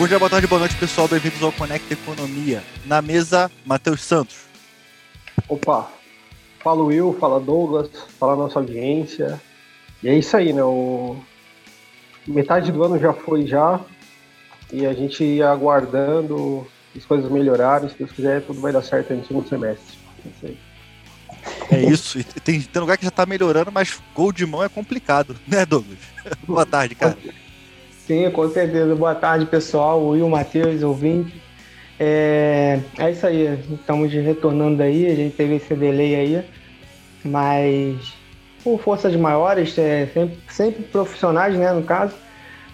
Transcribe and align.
Bom 0.00 0.08
dia, 0.08 0.18
boa 0.18 0.30
tarde, 0.30 0.46
boa 0.46 0.60
noite, 0.60 0.74
pessoal. 0.76 1.06
Bem-vindos 1.06 1.42
ao 1.42 1.52
Conecta 1.52 1.92
Economia. 1.92 2.62
Na 2.86 3.02
mesa, 3.02 3.50
Matheus 3.66 4.02
Santos. 4.02 4.46
Opa, 5.46 5.90
fala 6.60 6.82
Will, 6.82 7.14
fala 7.20 7.38
Douglas, 7.38 7.90
fala 8.18 8.34
nossa 8.34 8.58
audiência. 8.58 9.38
E 10.02 10.08
é 10.08 10.16
isso 10.16 10.34
aí, 10.34 10.54
né? 10.54 10.62
O... 10.62 11.22
Metade 12.26 12.72
do 12.72 12.82
ano 12.82 12.98
já 12.98 13.12
foi 13.12 13.46
já. 13.46 13.78
E 14.72 14.86
a 14.86 14.94
gente 14.94 15.22
ia 15.22 15.50
aguardando 15.50 16.66
as 16.96 17.04
coisas 17.04 17.30
melhorarem. 17.30 17.90
Se 17.90 17.98
Deus 17.98 18.10
quiser, 18.10 18.40
tudo 18.40 18.58
vai 18.58 18.72
dar 18.72 18.82
certo 18.82 19.12
no 19.12 19.26
segundo 19.26 19.50
semestre. 19.50 19.98
É 20.42 20.48
isso. 20.48 20.56
É 21.70 21.82
isso. 21.82 22.18
E 22.18 22.24
tem, 22.24 22.58
tem 22.58 22.80
lugar 22.80 22.96
que 22.96 23.04
já 23.04 23.10
tá 23.10 23.26
melhorando, 23.26 23.70
mas 23.70 24.00
gol 24.14 24.32
de 24.32 24.46
mão 24.46 24.64
é 24.64 24.68
complicado, 24.70 25.36
né, 25.46 25.66
Douglas? 25.66 25.98
Boa 26.48 26.64
tarde, 26.64 26.94
cara. 26.94 27.18
Sim, 28.10 28.28
com 28.32 28.50
certeza. 28.50 28.92
Boa 28.96 29.14
tarde, 29.14 29.46
pessoal. 29.46 30.04
Will, 30.04 30.28
Matheus, 30.28 30.82
ouvinte. 30.82 31.40
É, 31.96 32.80
é 32.98 33.12
isso 33.12 33.24
aí. 33.24 33.56
Estamos 33.72 34.12
retornando 34.12 34.82
aí. 34.82 35.06
A 35.06 35.14
gente 35.14 35.36
teve 35.36 35.54
esse 35.54 35.72
delay 35.76 36.16
aí. 36.16 36.44
Mas 37.24 38.12
por 38.64 38.80
forças 38.80 39.14
maiores, 39.14 39.78
é, 39.78 40.08
sempre, 40.12 40.38
sempre 40.48 40.82
profissionais, 40.82 41.54
né, 41.54 41.72
no 41.72 41.84
caso. 41.84 42.12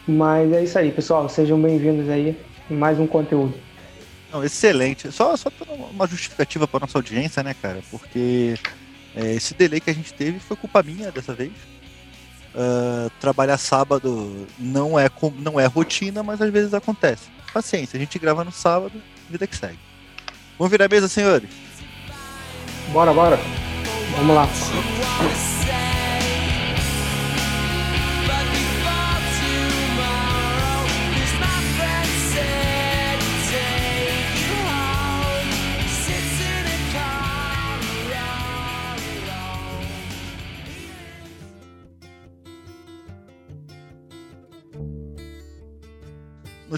Mas 0.09 0.51
é 0.55 0.65
isso 0.65 0.79
aí, 0.79 0.91
pessoal. 0.91 1.29
Sejam 1.29 1.61
bem-vindos 1.61 2.09
aí. 2.09 2.35
Mais 2.71 2.99
um 2.99 3.07
conteúdo. 3.07 3.53
Não, 4.33 4.43
excelente. 4.43 5.13
Só, 5.13 5.37
só 5.37 5.51
uma 5.93 6.07
justificativa 6.07 6.67
para 6.67 6.81
nossa 6.81 6.97
audiência, 6.97 7.43
né, 7.43 7.55
cara? 7.61 7.81
Porque 7.91 8.55
é, 9.15 9.35
esse 9.35 9.53
delay 9.53 9.81
que 9.81 9.91
a 9.91 9.95
gente 9.95 10.15
teve 10.15 10.39
foi 10.39 10.57
culpa 10.57 10.83
minha 10.83 11.13
dessa 11.13 11.35
vez. 11.35 11.53
Uh, 12.57 13.11
trabalhar 13.21 13.59
sábado 13.59 14.47
não 14.59 14.99
é, 14.99 15.11
não 15.39 15.61
é 15.61 15.67
rotina, 15.67 16.23
mas 16.23 16.41
às 16.41 16.51
vezes 16.51 16.73
acontece. 16.73 17.25
Paciência, 17.53 17.99
a 17.99 18.01
gente 18.01 18.19
grava 18.19 18.45
no 18.45 18.53
sábado, 18.53 18.95
vida 19.29 19.47
que 19.47 19.55
segue. 19.55 19.79
Vamos 20.59 20.71
virar 20.71 20.87
a 20.87 20.89
mesa, 20.89 21.07
senhores? 21.07 21.51
Bora, 22.93 23.13
bora. 23.13 23.39
Vamos 24.17 24.35
lá. 24.35 24.49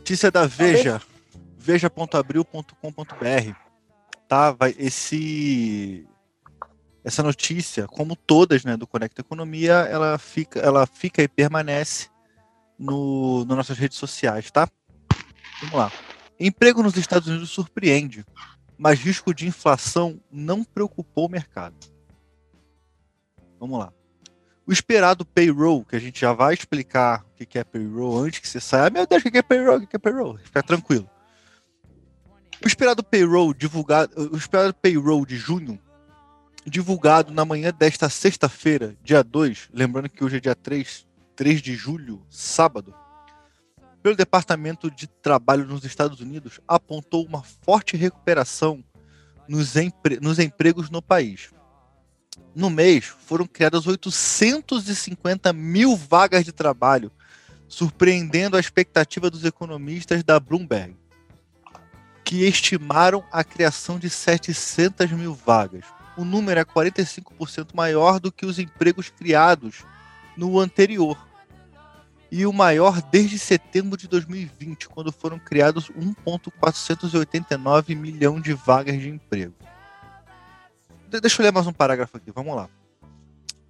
Notícia 0.09 0.31
da 0.31 0.47
Veja, 0.47 1.03
veja.abril.com.br. 1.59 3.55
Tá, 4.27 4.53
vai 4.53 4.75
esse 4.79 6.09
essa 7.05 7.23
notícia, 7.23 7.87
como 7.87 8.17
todas, 8.17 8.65
né, 8.65 8.75
do 8.75 8.87
Conecta 8.87 9.21
Economia, 9.21 9.75
ela 9.75 10.17
fica, 10.17 10.61
ela 10.61 10.87
fica 10.87 11.23
e 11.23 11.29
permanece 11.29 12.09
no, 12.79 13.45
nas 13.45 13.59
nossas 13.59 13.77
redes 13.77 13.99
sociais, 13.99 14.51
tá? 14.51 14.67
Vamos 15.61 15.77
lá. 15.77 15.93
Emprego 16.41 16.83
nos 16.83 16.97
Estados 16.97 17.29
Unidos 17.29 17.51
surpreende, 17.51 18.25
mas 18.79 18.99
risco 18.99 19.35
de 19.35 19.47
inflação 19.47 20.19
não 20.33 20.65
preocupou 20.65 21.27
o 21.27 21.31
mercado. 21.31 21.77
Vamos 23.61 23.79
lá. 23.79 23.93
O 24.69 24.73
esperado 24.73 25.25
payroll, 25.25 25.83
que 25.83 25.97
a 25.97 25.99
gente 25.99 26.21
já 26.21 26.35
vai 26.35 26.53
explicar 26.53 27.25
o 27.25 27.47
que 27.47 27.59
é 27.59 27.65
payroll 27.65 28.19
antes 28.19 28.39
que 28.39 28.47
você 28.47 28.61
saia. 28.61 28.91
Meu 28.91 29.07
Deus, 29.07 29.25
o 29.25 29.31
que 29.31 29.39
é 29.39 29.43
payroll? 29.43 29.79
O 29.79 29.87
que 29.87 29.97
é 29.97 29.99
payroll? 29.99 30.37
Fica 30.37 30.63
tranquilo. 30.63 31.09
O 32.63 32.69
esperado 32.69 33.03
payroll 33.03 33.55
divulgado, 33.55 34.31
o 34.31 34.37
esperado 34.37 34.75
payroll 34.75 35.25
de 35.25 35.39
junho, 35.39 35.81
divulgado 36.67 37.33
na 37.33 37.47
manhã 37.47 37.73
desta 37.73 38.11
sexta-feira, 38.11 38.95
dia 39.03 39.25
2, 39.25 39.71
lembrando 39.73 40.11
que 40.11 40.23
hoje 40.23 40.37
é 40.37 40.41
dia 40.41 40.55
3, 40.55 41.07
3 41.35 41.63
de 41.63 41.75
julho, 41.75 42.23
sábado, 42.29 42.95
pelo 44.03 44.17
Departamento 44.17 44.91
de 44.91 45.07
Trabalho 45.07 45.65
nos 45.65 45.83
Estados 45.83 46.21
Unidos, 46.21 46.61
apontou 46.69 47.25
uma 47.25 47.43
forte 47.43 47.97
recuperação 47.97 48.85
nos, 49.49 49.77
empre 49.77 50.21
nos 50.21 50.39
empregos 50.39 50.91
no 50.91 51.01
país 51.01 51.49
no 52.55 52.71
mês 52.71 53.05
foram 53.05 53.47
criadas 53.47 53.87
850 53.87 55.53
mil 55.53 55.97
vagas 55.97 56.45
de 56.45 56.53
trabalho, 56.53 57.13
surpreendendo 57.69 58.57
a 58.57 58.61
expectativa 58.61 59.31
dos 59.31 59.45
economistas 59.45 60.25
da 60.25 60.41
Bloomberg, 60.41 60.97
que 62.25 62.45
estimaram 62.45 63.23
a 63.31 63.45
criação 63.45 63.99
de 63.99 64.11
700 64.11 65.13
mil 65.13 65.35
vagas. 65.35 65.85
O 66.17 66.25
número 66.25 66.59
é 66.59 66.65
45% 66.65 67.75
maior 67.75 68.19
do 68.19 68.33
que 68.33 68.45
os 68.45 68.59
empregos 68.59 69.09
criados 69.09 69.85
no 70.37 70.59
anterior. 70.59 71.29
E 72.31 72.45
o 72.45 72.53
maior 72.53 73.01
desde 73.01 73.39
setembro 73.39 73.97
de 73.97 74.07
2020, 74.09 74.89
quando 74.89 75.13
foram 75.13 75.39
criados 75.39 75.91
1,489 75.91 77.95
milhão 77.95 78.41
de 78.41 78.53
vagas 78.53 79.01
de 79.01 79.09
emprego. 79.09 79.55
Deixa 81.11 81.41
eu 81.41 81.45
ler 81.45 81.53
mais 81.53 81.67
um 81.67 81.73
parágrafo 81.73 82.19
aqui, 82.19 82.31
vamos 82.31 82.55
lá. 82.55 82.69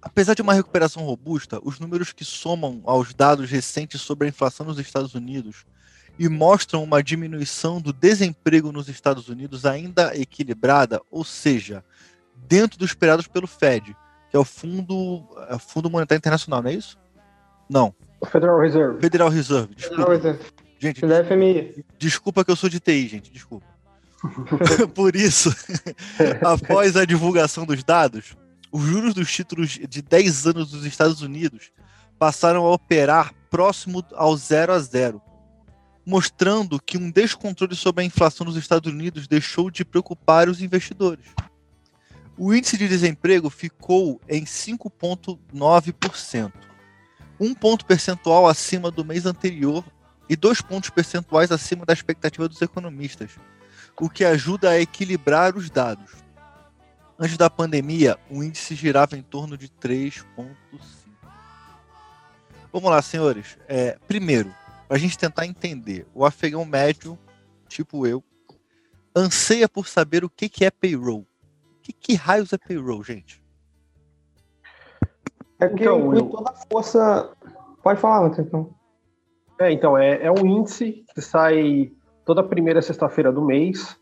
Apesar 0.01 0.33
de 0.33 0.41
uma 0.41 0.53
recuperação 0.53 1.03
robusta, 1.03 1.59
os 1.63 1.79
números 1.79 2.11
que 2.11 2.25
somam 2.25 2.81
aos 2.85 3.13
dados 3.13 3.49
recentes 3.49 4.01
sobre 4.01 4.27
a 4.27 4.29
inflação 4.29 4.65
nos 4.65 4.77
Estados 4.77 5.15
Unidos 5.15 5.65
e 6.17 6.27
mostram 6.27 6.83
uma 6.83 7.01
diminuição 7.01 7.79
do 7.79 7.93
desemprego 7.93 8.73
nos 8.73 8.89
Estados 8.89 9.29
Unidos 9.29 9.65
ainda 9.65 10.15
equilibrada, 10.17 11.01
ou 11.09 11.23
seja, 11.23 11.83
dentro 12.35 12.77
dos 12.77 12.89
esperados 12.89 13.25
pelo 13.25 13.47
Fed, 13.47 13.95
que 14.29 14.35
é 14.35 14.39
o 14.39 14.43
Fundo, 14.43 15.25
é 15.47 15.55
o 15.55 15.59
Fundo 15.59 15.89
Monetário 15.89 16.19
Internacional, 16.19 16.61
não 16.61 16.69
é 16.69 16.73
isso? 16.73 16.97
Não. 17.69 17.95
Federal 18.25 18.59
Reserve. 18.59 18.99
Federal 18.99 19.29
Reserve, 19.29 19.75
desculpa. 19.75 20.03
Federal 20.03 20.17
Reserve. 20.17 20.53
Gente, 20.77 21.01
FMI. 21.01 21.85
desculpa 21.97 22.43
que 22.43 22.51
eu 22.51 22.55
sou 22.55 22.69
de 22.69 22.79
TI, 22.79 23.07
gente, 23.07 23.31
desculpa. 23.31 23.65
Por 24.93 25.15
isso, 25.15 25.55
após 26.45 26.95
a 26.95 27.05
divulgação 27.05 27.65
dos 27.65 27.83
dados, 27.83 28.37
os 28.71 28.83
juros 28.83 29.13
dos 29.13 29.31
títulos 29.31 29.69
de 29.69 30.01
10 30.01 30.47
anos 30.47 30.71
dos 30.71 30.85
Estados 30.85 31.21
Unidos 31.21 31.71
passaram 32.17 32.65
a 32.65 32.73
operar 32.73 33.33
próximo 33.49 34.03
ao 34.13 34.35
zero 34.35 34.73
a 34.73 34.79
zero, 34.79 35.21
mostrando 36.05 36.77
que 36.79 36.97
um 36.97 37.09
descontrole 37.09 37.75
sobre 37.75 38.03
a 38.03 38.05
inflação 38.05 38.45
nos 38.45 38.57
Estados 38.57 38.91
Unidos 38.91 39.27
deixou 39.27 39.71
de 39.71 39.85
preocupar 39.85 40.49
os 40.49 40.61
investidores. 40.61 41.25
O 42.37 42.53
índice 42.53 42.77
de 42.77 42.87
desemprego 42.87 43.49
ficou 43.49 44.21
em 44.27 44.43
5,9%, 44.45 46.51
um 47.39 47.53
ponto 47.53 47.85
percentual 47.85 48.47
acima 48.47 48.91
do 48.91 49.05
mês 49.05 49.25
anterior 49.25 49.83
e 50.29 50.35
dois 50.35 50.61
pontos 50.61 50.89
percentuais 50.89 51.51
acima 51.51 51.85
da 51.85 51.93
expectativa 51.93 52.47
dos 52.47 52.61
economistas, 52.61 53.31
o 53.99 54.09
que 54.09 54.23
ajuda 54.23 54.69
a 54.69 54.79
equilibrar 54.79 55.55
os 55.55 55.69
dados. 55.69 56.23
Antes 57.17 57.37
da 57.37 57.49
pandemia, 57.49 58.17
o 58.29 58.41
índice 58.41 58.75
girava 58.75 59.17
em 59.17 59.21
torno 59.21 59.57
de 59.57 59.67
3,5. 59.67 60.55
Vamos 62.71 62.89
lá, 62.89 63.01
senhores. 63.01 63.57
É, 63.67 63.97
primeiro, 64.07 64.53
para 64.87 64.95
a 64.95 64.99
gente 64.99 65.17
tentar 65.17 65.45
entender, 65.45 66.07
o 66.13 66.25
afegão 66.25 66.63
médio, 66.63 67.19
tipo 67.67 68.07
eu, 68.07 68.23
anseia 69.15 69.67
por 69.67 69.87
saber 69.87 70.23
o 70.23 70.29
que, 70.29 70.47
que 70.47 70.63
é 70.63 70.71
payroll. 70.71 71.27
Que, 71.81 71.91
que 71.91 72.13
raios 72.13 72.53
é 72.53 72.57
payroll, 72.57 73.03
gente? 73.03 73.43
É 75.59 75.67
que 75.67 75.83
então, 75.83 76.13
eu... 76.13 76.25
toda 76.27 76.51
a 76.51 76.55
força. 76.71 77.35
Pode 77.83 77.99
falar, 77.99 78.29
Matheus. 78.29 78.47
Então. 78.47 78.73
É, 79.59 79.71
então, 79.73 79.97
é, 79.97 80.23
é 80.23 80.31
um 80.31 80.45
índice 80.45 81.03
que 81.13 81.21
sai 81.21 81.91
toda 82.29 82.43
primeira 82.43 82.79
sexta-feira 82.79 83.31
do 83.31 83.43
mês 83.43 83.99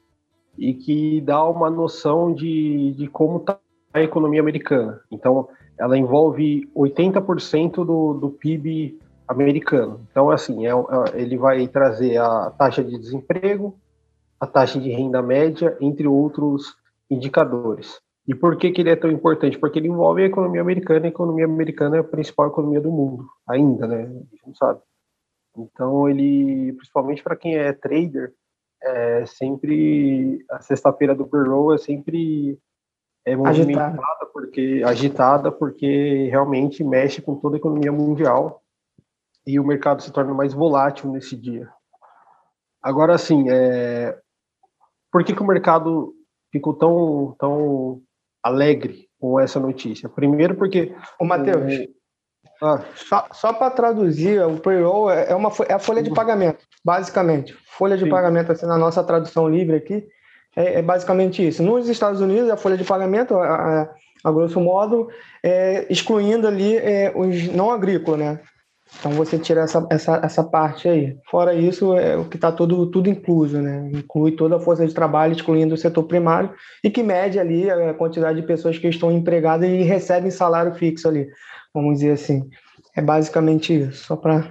e 0.57 0.73
que 0.73 1.21
dá 1.21 1.45
uma 1.45 1.69
noção 1.69 2.33
de, 2.33 2.91
de 2.97 3.07
como 3.07 3.37
está 3.37 3.57
a 3.93 4.01
economia 4.01 4.41
americana. 4.41 4.99
Então, 5.09 5.47
ela 5.79 5.97
envolve 5.97 6.69
80% 6.75 7.85
do, 7.85 8.15
do 8.15 8.29
PIB 8.31 8.99
americano. 9.29 10.05
Então, 10.11 10.29
assim, 10.29 10.67
é, 10.67 10.71
é, 10.71 11.21
ele 11.21 11.37
vai 11.37 11.69
trazer 11.69 12.17
a 12.17 12.51
taxa 12.51 12.83
de 12.83 12.99
desemprego, 12.99 13.77
a 14.37 14.45
taxa 14.45 14.77
de 14.77 14.89
renda 14.89 15.21
média, 15.21 15.77
entre 15.79 16.05
outros 16.05 16.75
indicadores. 17.09 18.01
E 18.27 18.35
por 18.35 18.57
que, 18.57 18.71
que 18.71 18.81
ele 18.81 18.89
é 18.89 18.97
tão 18.97 19.09
importante? 19.09 19.57
Porque 19.57 19.79
ele 19.79 19.87
envolve 19.87 20.21
a 20.21 20.25
economia 20.25 20.59
americana, 20.59 21.05
e 21.05 21.05
a 21.05 21.11
economia 21.11 21.45
americana 21.45 21.95
é 21.95 21.99
a 22.01 22.03
principal 22.03 22.47
economia 22.47 22.81
do 22.81 22.91
mundo, 22.91 23.25
ainda, 23.47 23.87
né? 23.87 24.01
A 24.01 24.35
gente 24.35 24.47
não 24.47 24.53
sabe. 24.53 24.81
Então, 25.57 26.07
ele, 26.07 26.73
principalmente 26.73 27.23
para 27.23 27.35
quem 27.35 27.57
é 27.57 27.73
trader, 27.73 28.33
é 28.81 29.25
sempre 29.25 30.45
a 30.51 30.59
sexta-feira 30.59 31.15
do 31.15 31.27
payroll 31.27 31.73
é 31.73 31.77
sempre 31.77 32.59
é 33.25 33.35
movimentada 33.35 33.89
agitada. 33.89 34.31
porque 34.31 34.83
agitada 34.85 35.51
porque 35.51 36.27
realmente 36.29 36.83
mexe 36.83 37.21
com 37.21 37.35
toda 37.35 37.55
a 37.55 37.59
economia 37.59 37.91
mundial 37.91 38.61
e 39.45 39.59
o 39.59 39.65
mercado 39.65 40.01
se 40.01 40.11
torna 40.11 40.33
mais 40.33 40.53
volátil 40.53 41.11
nesse 41.11 41.35
dia. 41.35 41.67
Agora, 42.81 43.15
assim, 43.15 43.49
é... 43.49 44.17
por 45.11 45.23
que, 45.23 45.33
que 45.33 45.41
o 45.41 45.47
mercado 45.47 46.13
ficou 46.51 46.73
tão, 46.73 47.35
tão 47.39 48.01
alegre 48.43 49.09
com 49.19 49.39
essa 49.39 49.59
notícia? 49.59 50.07
Primeiro 50.07 50.55
porque... 50.55 50.95
Ô, 51.19 51.25
Matheus, 51.25 51.87
ah. 52.61 52.81
só, 52.95 53.27
só 53.31 53.53
para 53.53 53.71
traduzir, 53.71 54.41
o 54.41 54.57
payroll 54.57 55.09
é, 55.09 55.33
uma, 55.35 55.51
é 55.67 55.73
a 55.73 55.79
folha 55.79 56.01
de 56.01 56.13
pagamento, 56.13 56.65
basicamente. 56.83 57.55
Folha 57.77 57.97
de 57.97 58.05
Sim. 58.05 58.09
pagamento, 58.09 58.51
assim, 58.51 58.65
na 58.65 58.77
nossa 58.77 59.03
tradução 59.03 59.47
livre 59.47 59.75
aqui, 59.75 60.07
é, 60.55 60.79
é, 60.79 60.81
basicamente 60.81 61.47
isso. 61.47 61.61
Nos 61.61 61.87
Estados 61.87 62.19
Unidos, 62.21 62.49
a 62.49 62.57
folha 62.57 62.77
de 62.77 62.83
pagamento, 62.83 63.35
a, 63.35 63.45
a, 63.83 63.89
a 64.23 64.31
grosso 64.31 64.59
modo, 64.59 65.07
é, 65.43 65.85
excluindo 65.89 66.47
ali 66.47 66.75
é, 66.77 67.13
os 67.15 67.47
não 67.49 67.71
agrícolas, 67.71 68.19
né? 68.19 68.39
Então 68.99 69.11
você 69.11 69.37
tira 69.37 69.61
essa, 69.61 69.85
essa, 69.89 70.21
essa 70.23 70.43
parte 70.43 70.87
aí. 70.87 71.17
Fora 71.29 71.53
isso, 71.53 71.93
é 71.95 72.15
o 72.17 72.25
que 72.25 72.37
está 72.37 72.51
tudo, 72.51 72.89
tudo 72.89 73.09
incluso, 73.09 73.61
né? 73.61 73.89
Inclui 73.93 74.31
toda 74.31 74.55
a 74.55 74.59
força 74.59 74.87
de 74.87 74.93
trabalho, 74.93 75.33
excluindo 75.33 75.75
o 75.75 75.77
setor 75.77 76.03
primário, 76.03 76.53
e 76.83 76.89
que 76.89 77.03
mede 77.03 77.39
ali 77.39 77.69
a 77.69 77.93
quantidade 77.93 78.41
de 78.41 78.47
pessoas 78.47 78.77
que 78.77 78.87
estão 78.87 79.11
empregadas 79.11 79.69
e 79.69 79.83
recebem 79.83 80.31
salário 80.31 80.73
fixo 80.73 81.07
ali, 81.07 81.27
vamos 81.73 81.99
dizer 81.99 82.11
assim. 82.11 82.49
É 82.95 83.01
basicamente 83.01 83.77
isso, 83.77 84.05
só 84.05 84.15
para 84.15 84.49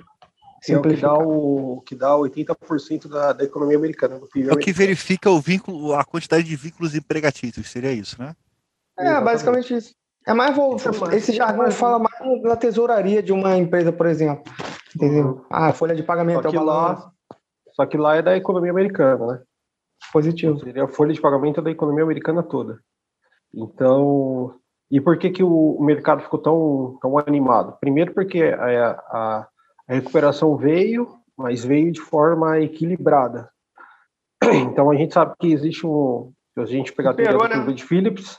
simplificar. 0.62 1.10
É 1.10 1.14
o 1.14 1.80
que 1.80 1.94
dá, 1.94 2.08
o, 2.08 2.16
que 2.20 2.34
dá 2.36 2.54
80% 2.54 3.08
da, 3.08 3.32
da 3.32 3.44
economia 3.44 3.76
americana. 3.76 4.20
é 4.36 4.52
o 4.52 4.58
que 4.58 4.72
verifica 4.72 5.30
o 5.30 5.40
vínculo, 5.40 5.94
a 5.94 6.04
quantidade 6.04 6.44
de 6.44 6.56
vínculos 6.56 6.94
empregatícios, 6.94 7.68
seria 7.68 7.92
isso, 7.92 8.20
né? 8.20 8.34
É, 8.98 9.20
basicamente 9.20 9.74
isso. 9.74 9.94
É 10.26 10.34
mais, 10.34 10.56
vou, 10.56 10.76
esse 11.12 11.32
jargão 11.32 11.70
fala 11.70 11.98
mais 12.00 12.05
na 12.42 12.56
tesouraria 12.56 13.22
de 13.22 13.32
uma 13.32 13.56
empresa, 13.56 13.92
por 13.92 14.06
exemplo. 14.06 14.44
Entendeu? 14.94 15.26
Uhum. 15.26 15.44
Ah, 15.50 15.72
folha 15.72 15.94
de 15.94 16.02
pagamento 16.02 16.50
só 16.50 16.56
é 16.56 16.60
o 16.60 16.64
Lá, 16.64 17.12
só 17.74 17.86
que 17.86 17.96
lá 17.96 18.16
é 18.16 18.22
da 18.22 18.36
economia 18.36 18.70
americana, 18.70 19.26
né? 19.26 19.42
Positivo. 20.12 20.58
Seria 20.60 20.84
a 20.84 20.88
folha 20.88 21.12
de 21.12 21.20
pagamento 21.20 21.60
da 21.60 21.70
economia 21.70 22.04
americana 22.04 22.42
toda. 22.42 22.78
Então, 23.54 24.54
e 24.90 25.00
por 25.00 25.18
que, 25.18 25.30
que 25.30 25.42
o 25.42 25.78
mercado 25.80 26.22
ficou 26.22 26.40
tão, 26.40 26.98
tão 27.00 27.18
animado? 27.18 27.76
Primeiro 27.80 28.14
porque 28.14 28.42
a, 28.42 28.90
a, 28.90 29.48
a 29.88 29.94
recuperação 29.94 30.56
veio, 30.56 31.08
mas 31.36 31.64
veio 31.64 31.92
de 31.92 32.00
forma 32.00 32.60
equilibrada. 32.60 33.50
Então 34.70 34.90
a 34.90 34.94
gente 34.94 35.12
sabe 35.12 35.34
que 35.38 35.52
existe 35.52 35.86
um. 35.86 36.32
Se 36.54 36.60
a 36.60 36.66
gente 36.66 36.92
pegar 36.92 37.10
Superou, 37.10 37.42
a 37.42 37.48
né? 37.48 37.72
de 37.72 37.84
Phillips, 37.84 38.38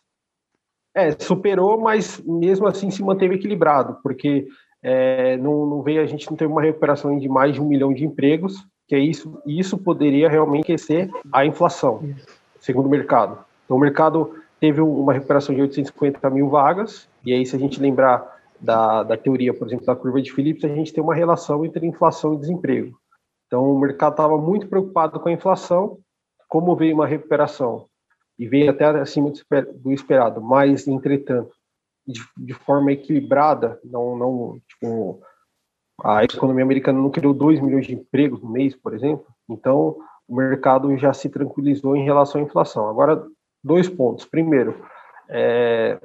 é, 0.98 1.12
superou, 1.20 1.80
mas 1.80 2.20
mesmo 2.26 2.66
assim 2.66 2.90
se 2.90 3.04
manteve 3.04 3.36
equilibrado, 3.36 4.00
porque 4.02 4.48
é, 4.82 5.38
não, 5.38 5.68
não 5.68 5.84
veio, 5.84 6.02
a 6.02 6.08
gente 6.08 6.28
não 6.28 6.36
teve 6.36 6.52
uma 6.52 6.62
recuperação 6.62 7.16
de 7.20 7.30
mais 7.30 7.54
de 7.54 7.62
um 7.62 7.68
milhão 7.68 7.94
de 7.94 8.04
empregos, 8.04 8.66
que 8.88 8.96
é 8.96 9.00
isso, 9.00 9.40
isso 9.46 9.78
poderia 9.78 10.28
realmente 10.28 10.64
aquecer 10.64 11.08
a 11.32 11.46
inflação, 11.46 12.02
segundo 12.60 12.88
o 12.88 12.90
mercado. 12.90 13.38
Então 13.64 13.78
o 13.78 13.80
mercado 13.80 14.34
teve 14.60 14.82
uma 14.82 15.14
recuperação 15.14 15.54
de 15.54 15.62
850 15.62 16.28
mil 16.32 16.50
vagas, 16.50 17.08
e 17.24 17.32
aí 17.32 17.46
se 17.46 17.56
a 17.56 17.60
gente 17.60 17.80
lembrar 17.80 18.36
da, 18.60 19.04
da 19.04 19.16
teoria, 19.16 19.54
por 19.54 19.68
exemplo, 19.68 19.86
da 19.86 19.96
curva 19.96 20.20
de 20.20 20.34
Phillips, 20.34 20.66
a 20.66 20.74
gente 20.74 20.92
tem 20.92 21.04
uma 21.04 21.14
relação 21.14 21.64
entre 21.64 21.86
inflação 21.86 22.34
e 22.34 22.40
desemprego. 22.40 22.98
Então 23.46 23.72
o 23.72 23.80
mercado 23.80 24.14
estava 24.14 24.36
muito 24.36 24.68
preocupado 24.68 25.20
com 25.20 25.30
a 25.30 25.32
inflação, 25.32 26.00
como 26.48 26.76
veio 26.76 26.96
uma 26.96 27.06
recuperação 27.06 27.86
e 28.38 28.48
veio 28.48 28.70
até 28.70 28.86
acima 28.86 29.32
do 29.76 29.92
esperado, 29.92 30.42
mas, 30.42 30.88
entretanto, 30.88 31.52
de, 32.06 32.22
de 32.38 32.54
forma 32.54 32.92
equilibrada, 32.92 33.80
não, 33.84 34.16
não 34.16 34.62
tipo, 34.68 35.22
a 36.04 36.24
economia 36.24 36.64
americana 36.64 37.00
não 37.00 37.10
criou 37.10 37.34
2 37.34 37.60
milhões 37.60 37.88
de 37.88 37.96
empregos 37.96 38.42
no 38.42 38.50
mês, 38.50 38.76
por 38.76 38.94
exemplo, 38.94 39.26
então 39.50 39.98
o 40.28 40.36
mercado 40.36 40.96
já 40.98 41.14
se 41.14 41.30
tranquilizou 41.30 41.96
em 41.96 42.04
relação 42.04 42.42
à 42.42 42.44
inflação. 42.44 42.90
Agora, 42.90 43.26
dois 43.64 43.90
pontos. 43.90 44.26
Primeiro, 44.26 44.86
é, 45.30 46.00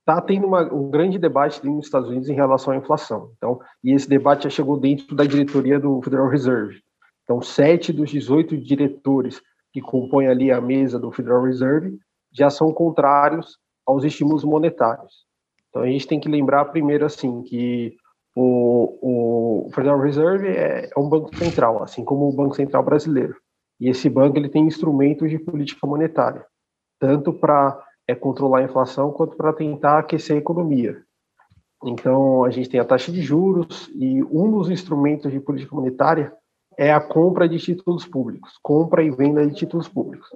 está 0.00 0.20
tendo 0.20 0.46
uma, 0.46 0.62
um 0.72 0.90
grande 0.90 1.18
debate 1.18 1.64
nos 1.64 1.86
Estados 1.86 2.08
Unidos 2.08 2.28
em 2.28 2.34
relação 2.34 2.74
à 2.74 2.76
inflação. 2.76 3.32
Então, 3.36 3.60
e 3.82 3.92
esse 3.92 4.08
debate 4.08 4.44
já 4.44 4.50
chegou 4.50 4.78
dentro 4.78 5.14
da 5.16 5.24
diretoria 5.24 5.80
do 5.80 6.00
Federal 6.02 6.28
Reserve. 6.28 6.82
Então, 7.24 7.40
sete 7.40 7.92
dos 7.92 8.10
18 8.10 8.56
diretores 8.58 9.40
que 9.72 9.80
compõem 9.80 10.28
ali 10.28 10.50
a 10.50 10.60
mesa 10.60 10.98
do 10.98 11.10
Federal 11.10 11.42
Reserve 11.42 11.98
já 12.32 12.50
são 12.50 12.72
contrários 12.72 13.58
aos 13.86 14.04
estímulos 14.04 14.44
monetários. 14.44 15.26
Então 15.68 15.82
a 15.82 15.86
gente 15.86 16.06
tem 16.06 16.20
que 16.20 16.28
lembrar 16.28 16.66
primeiro 16.66 17.04
assim 17.04 17.42
que 17.42 17.96
o, 18.34 19.66
o 19.66 19.70
Federal 19.74 20.00
Reserve 20.00 20.48
é, 20.48 20.90
é 20.94 21.00
um 21.00 21.08
banco 21.08 21.34
central, 21.36 21.82
assim 21.82 22.04
como 22.04 22.28
o 22.28 22.32
Banco 22.32 22.54
Central 22.54 22.82
brasileiro. 22.82 23.36
E 23.80 23.88
esse 23.88 24.08
banco 24.08 24.38
ele 24.38 24.48
tem 24.48 24.66
instrumentos 24.66 25.28
de 25.30 25.38
política 25.38 25.86
monetária, 25.86 26.44
tanto 26.98 27.32
para 27.32 27.78
é, 28.06 28.14
controlar 28.14 28.60
a 28.60 28.64
inflação 28.64 29.10
quanto 29.10 29.36
para 29.36 29.52
tentar 29.52 29.98
aquecer 29.98 30.36
a 30.36 30.38
economia. 30.38 31.02
Então 31.84 32.44
a 32.44 32.50
gente 32.50 32.68
tem 32.68 32.78
a 32.78 32.84
taxa 32.84 33.10
de 33.10 33.20
juros 33.22 33.90
e 33.94 34.22
um 34.24 34.50
dos 34.50 34.70
instrumentos 34.70 35.32
de 35.32 35.40
política 35.40 35.74
monetária 35.74 36.32
é 36.78 36.92
a 36.92 37.00
compra 37.00 37.48
de 37.48 37.58
títulos 37.58 38.06
públicos, 38.06 38.52
compra 38.62 39.02
e 39.02 39.10
venda 39.10 39.46
de 39.46 39.54
títulos 39.54 39.88
públicos. 39.88 40.28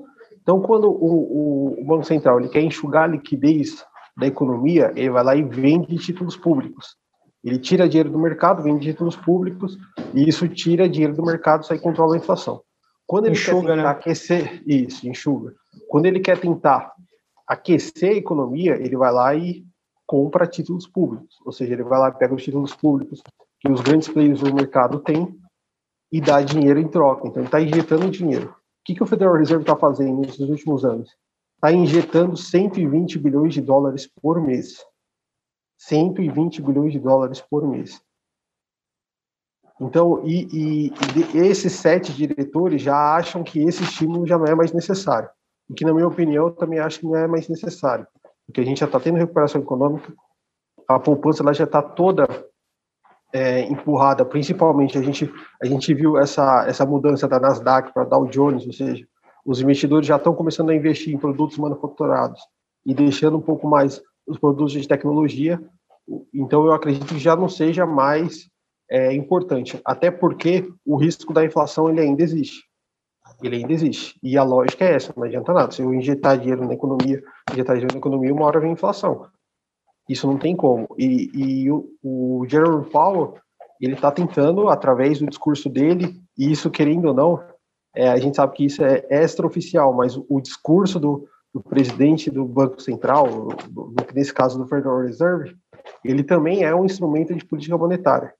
Então, 0.42 0.60
quando 0.60 0.88
o, 0.88 1.80
o 1.80 1.84
Banco 1.84 2.04
Central 2.04 2.38
ele 2.38 2.48
quer 2.48 2.60
enxugar 2.60 3.04
a 3.04 3.08
liquidez 3.08 3.84
da 4.16 4.26
economia, 4.26 4.92
ele 4.94 5.10
vai 5.10 5.24
lá 5.24 5.36
e 5.36 5.42
vende 5.42 5.96
títulos 5.96 6.36
públicos. 6.36 6.96
Ele 7.44 7.58
tira 7.58 7.88
dinheiro 7.88 8.10
do 8.10 8.18
mercado, 8.18 8.62
vende 8.62 8.86
títulos 8.86 9.16
públicos, 9.16 9.76
e 10.14 10.28
isso 10.28 10.48
tira 10.48 10.88
dinheiro 10.88 11.14
do 11.14 11.24
mercado, 11.24 11.64
sai 11.64 11.78
controla 11.78 12.14
a 12.14 12.18
inflação. 12.18 12.60
Quando 13.06 13.26
ele 13.26 13.34
enxuga, 13.34 13.68
quer 13.68 13.76
tentar 13.76 13.82
né? 13.82 13.88
aquecer, 13.88 14.62
isso, 14.66 15.08
enxuga. 15.08 15.54
Quando 15.88 16.06
ele 16.06 16.18
quer 16.18 16.40
tentar 16.40 16.92
aquecer 17.46 18.10
a 18.10 18.16
economia, 18.16 18.74
ele 18.74 18.96
vai 18.96 19.12
lá 19.12 19.34
e 19.34 19.64
compra 20.06 20.46
títulos 20.46 20.86
públicos. 20.86 21.36
Ou 21.44 21.52
seja, 21.52 21.72
ele 21.72 21.84
vai 21.84 21.98
lá 22.00 22.08
e 22.08 22.18
pega 22.18 22.34
os 22.34 22.42
títulos 22.42 22.74
públicos 22.74 23.22
que 23.60 23.70
os 23.70 23.80
grandes 23.80 24.08
players 24.08 24.40
do 24.40 24.54
mercado 24.54 24.98
têm 25.00 25.36
e 26.10 26.20
dá 26.20 26.40
dinheiro 26.40 26.78
em 26.78 26.88
troca. 26.88 27.26
Então, 27.26 27.40
ele 27.42 27.48
está 27.48 27.60
injetando 27.60 28.10
dinheiro. 28.10 28.50
O 28.50 28.54
que, 28.84 28.94
que 28.94 29.02
o 29.02 29.06
Federal 29.06 29.34
Reserve 29.34 29.62
está 29.62 29.76
fazendo 29.76 30.20
nesses 30.20 30.48
últimos 30.48 30.84
anos? 30.84 31.16
Está 31.56 31.72
injetando 31.72 32.36
120 32.36 33.18
bilhões 33.18 33.54
de 33.54 33.60
dólares 33.60 34.06
por 34.22 34.40
mês. 34.40 34.84
120 35.78 36.62
bilhões 36.62 36.92
de 36.92 36.98
dólares 36.98 37.40
por 37.40 37.66
mês. 37.66 38.00
Então, 39.80 40.22
e, 40.24 40.48
e, 40.52 40.92
e, 41.34 41.38
esses 41.38 41.72
sete 41.72 42.12
diretores 42.12 42.80
já 42.80 43.16
acham 43.16 43.42
que 43.42 43.60
esse 43.60 43.82
estímulo 43.82 44.26
já 44.26 44.38
não 44.38 44.46
é 44.46 44.54
mais 44.54 44.72
necessário. 44.72 45.28
O 45.68 45.74
que, 45.74 45.84
na 45.84 45.92
minha 45.92 46.06
opinião, 46.06 46.46
eu 46.46 46.52
também 46.52 46.78
acho 46.78 47.00
que 47.00 47.06
não 47.06 47.16
é 47.16 47.26
mais 47.26 47.48
necessário. 47.48 48.06
Porque 48.46 48.60
a 48.60 48.64
gente 48.64 48.80
já 48.80 48.86
está 48.86 49.00
tendo 49.00 49.18
recuperação 49.18 49.60
econômica, 49.60 50.14
a 50.88 50.98
poupança 50.98 51.42
ela 51.42 51.52
já 51.52 51.64
está 51.64 51.82
toda 51.82 52.26
é, 53.36 53.60
empurrada, 53.70 54.24
principalmente 54.24 54.96
a 54.96 55.02
gente 55.02 55.30
a 55.62 55.66
gente 55.66 55.92
viu 55.92 56.16
essa 56.16 56.64
essa 56.66 56.86
mudança 56.86 57.28
da 57.28 57.38
Nasdaq 57.38 57.92
para 57.92 58.04
Dow 58.04 58.26
Jones, 58.26 58.66
ou 58.66 58.72
seja, 58.72 59.06
os 59.44 59.60
investidores 59.60 60.06
já 60.06 60.16
estão 60.16 60.34
começando 60.34 60.70
a 60.70 60.74
investir 60.74 61.14
em 61.14 61.18
produtos 61.18 61.58
manufaturados 61.58 62.40
e 62.84 62.94
deixando 62.94 63.36
um 63.36 63.42
pouco 63.42 63.68
mais 63.68 64.00
os 64.26 64.38
produtos 64.38 64.72
de 64.72 64.88
tecnologia. 64.88 65.60
Então 66.32 66.64
eu 66.64 66.72
acredito 66.72 67.06
que 67.06 67.18
já 67.18 67.36
não 67.36 67.48
seja 67.48 67.84
mais 67.84 68.48
é, 68.90 69.12
importante, 69.12 69.78
até 69.84 70.10
porque 70.10 70.66
o 70.84 70.96
risco 70.96 71.34
da 71.34 71.44
inflação 71.44 71.90
ele 71.90 72.00
ainda 72.00 72.22
existe. 72.22 72.64
Ele 73.42 73.56
ainda 73.56 73.72
existe. 73.72 74.18
E 74.22 74.38
a 74.38 74.42
lógica 74.42 74.84
é 74.84 74.94
essa, 74.94 75.12
não 75.14 75.24
adianta 75.24 75.52
nada. 75.52 75.72
Se 75.72 75.82
eu 75.82 75.92
injetar 75.92 76.38
dinheiro 76.38 76.64
na 76.66 76.72
economia, 76.72 77.22
injetar 77.52 77.76
dinheiro 77.76 77.92
na 77.92 77.98
economia, 77.98 78.32
uma 78.32 78.46
hora 78.46 78.60
vem 78.60 78.72
inflação. 78.72 79.26
Isso 80.08 80.26
não 80.26 80.38
tem 80.38 80.54
como. 80.54 80.86
E, 80.96 81.30
e 81.34 81.70
o, 81.70 81.88
o 82.02 82.46
Jerome 82.48 82.88
Powell, 82.90 83.34
ele 83.80 83.94
está 83.94 84.10
tentando, 84.10 84.68
através 84.68 85.18
do 85.18 85.26
discurso 85.26 85.68
dele, 85.68 86.20
e 86.38 86.50
isso, 86.50 86.70
querendo 86.70 87.06
ou 87.06 87.14
não, 87.14 87.42
é, 87.94 88.08
a 88.08 88.18
gente 88.18 88.36
sabe 88.36 88.54
que 88.54 88.64
isso 88.64 88.84
é 88.84 89.04
extraoficial, 89.10 89.92
mas 89.94 90.16
o, 90.16 90.26
o 90.28 90.40
discurso 90.40 91.00
do, 91.00 91.26
do, 91.52 91.62
presidente 91.62 92.30
do 92.30 92.44
Banco 92.44 92.80
Central, 92.80 93.48
do, 93.70 93.94
nesse 94.14 94.32
caso 94.32 94.58
do 94.58 94.68
Federal 94.68 95.00
Reserve, 95.00 95.56
ele 96.04 96.22
também 96.22 96.62
é 96.62 96.74
um 96.74 96.84
instrumento 96.84 97.34
de 97.34 97.44
política 97.44 97.76
monetária, 97.76 98.34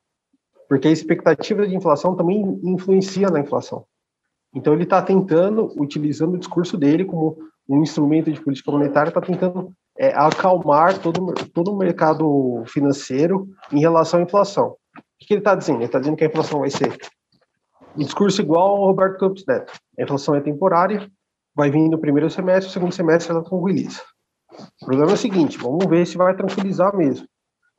porque 0.68 0.88
a 0.88 0.92
expectativa 0.92 1.66
de 1.66 1.74
inflação 1.74 2.14
também 2.14 2.60
influencia 2.62 3.28
na 3.30 3.40
inflação. 3.40 3.86
Então 4.54 4.74
ele 4.74 4.84
está 4.84 5.02
tentando, 5.02 5.72
utilizando 5.80 6.34
o 6.34 6.38
discurso 6.38 6.76
dele 6.76 7.04
como 7.04 7.38
um 7.68 7.82
instrumento 7.82 8.30
de 8.30 8.40
política 8.40 8.70
monetária, 8.70 9.08
está 9.08 9.20
tentando 9.20 9.72
é, 9.98 10.08
acalmar 10.14 10.98
todo, 10.98 11.34
todo 11.52 11.72
o 11.72 11.76
mercado 11.76 12.62
financeiro 12.66 13.48
em 13.72 13.80
relação 13.80 14.20
à 14.20 14.22
inflação. 14.22 14.76
O 14.96 15.26
que 15.26 15.34
ele 15.34 15.40
está 15.40 15.54
dizendo? 15.54 15.78
Ele 15.78 15.86
está 15.86 15.98
dizendo 15.98 16.16
que 16.16 16.24
a 16.24 16.28
inflação 16.28 16.60
vai 16.60 16.70
ser 16.70 16.96
um 17.96 18.04
discurso 18.04 18.42
igual 18.42 18.76
ao 18.76 18.86
Roberto 18.86 19.18
Campos 19.18 19.44
Neto. 19.46 19.72
A 19.98 20.02
inflação 20.02 20.34
é 20.34 20.40
temporária, 20.40 21.10
vai 21.54 21.70
vir 21.70 21.88
no 21.88 21.98
primeiro 21.98 22.28
semestre, 22.28 22.66
no 22.66 22.72
segundo 22.72 22.92
semestre 22.92 23.32
ela 23.32 23.42
tranquiliza. 23.42 24.02
O 24.82 24.86
problema 24.86 25.12
é 25.12 25.14
o 25.14 25.18
seguinte, 25.18 25.58
vamos 25.58 25.86
ver 25.86 26.06
se 26.06 26.16
vai 26.16 26.34
tranquilizar 26.36 26.94
mesmo. 26.96 27.26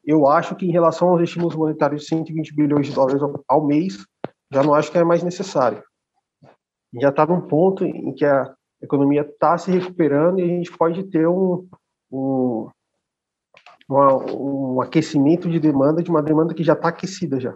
Eu 0.04 0.28
acho 0.28 0.56
que 0.56 0.66
em 0.66 0.72
relação 0.72 1.10
aos 1.10 1.22
estímulos 1.22 1.56
monetários 1.56 2.02
de 2.02 2.08
120 2.08 2.56
bilhões 2.56 2.88
de 2.88 2.94
dólares 2.94 3.22
ao 3.48 3.66
mês, 3.66 4.06
já 4.52 4.64
não 4.64 4.74
acho 4.74 4.92
que 4.92 4.98
é 4.98 5.04
mais 5.04 5.22
necessário. 5.22 5.84
Já 7.00 7.10
está 7.10 7.26
num 7.26 7.42
ponto 7.42 7.84
em 7.84 8.14
que 8.14 8.26
a 8.26 8.54
economia 8.82 9.22
está 9.22 9.58
se 9.58 9.70
recuperando 9.70 10.40
e 10.40 10.44
a 10.44 10.48
gente 10.48 10.76
pode 10.76 11.04
ter 11.10 11.28
um, 11.28 11.68
um, 12.12 12.70
um 13.90 14.82
aquecimento 14.82 15.50
de 15.50 15.60
demanda, 15.60 16.04
de 16.04 16.10
uma 16.10 16.22
demanda 16.22 16.54
que 16.54 16.64
já 16.64 16.74
está 16.74 16.90
aquecida 16.90 17.40
já. 17.40 17.56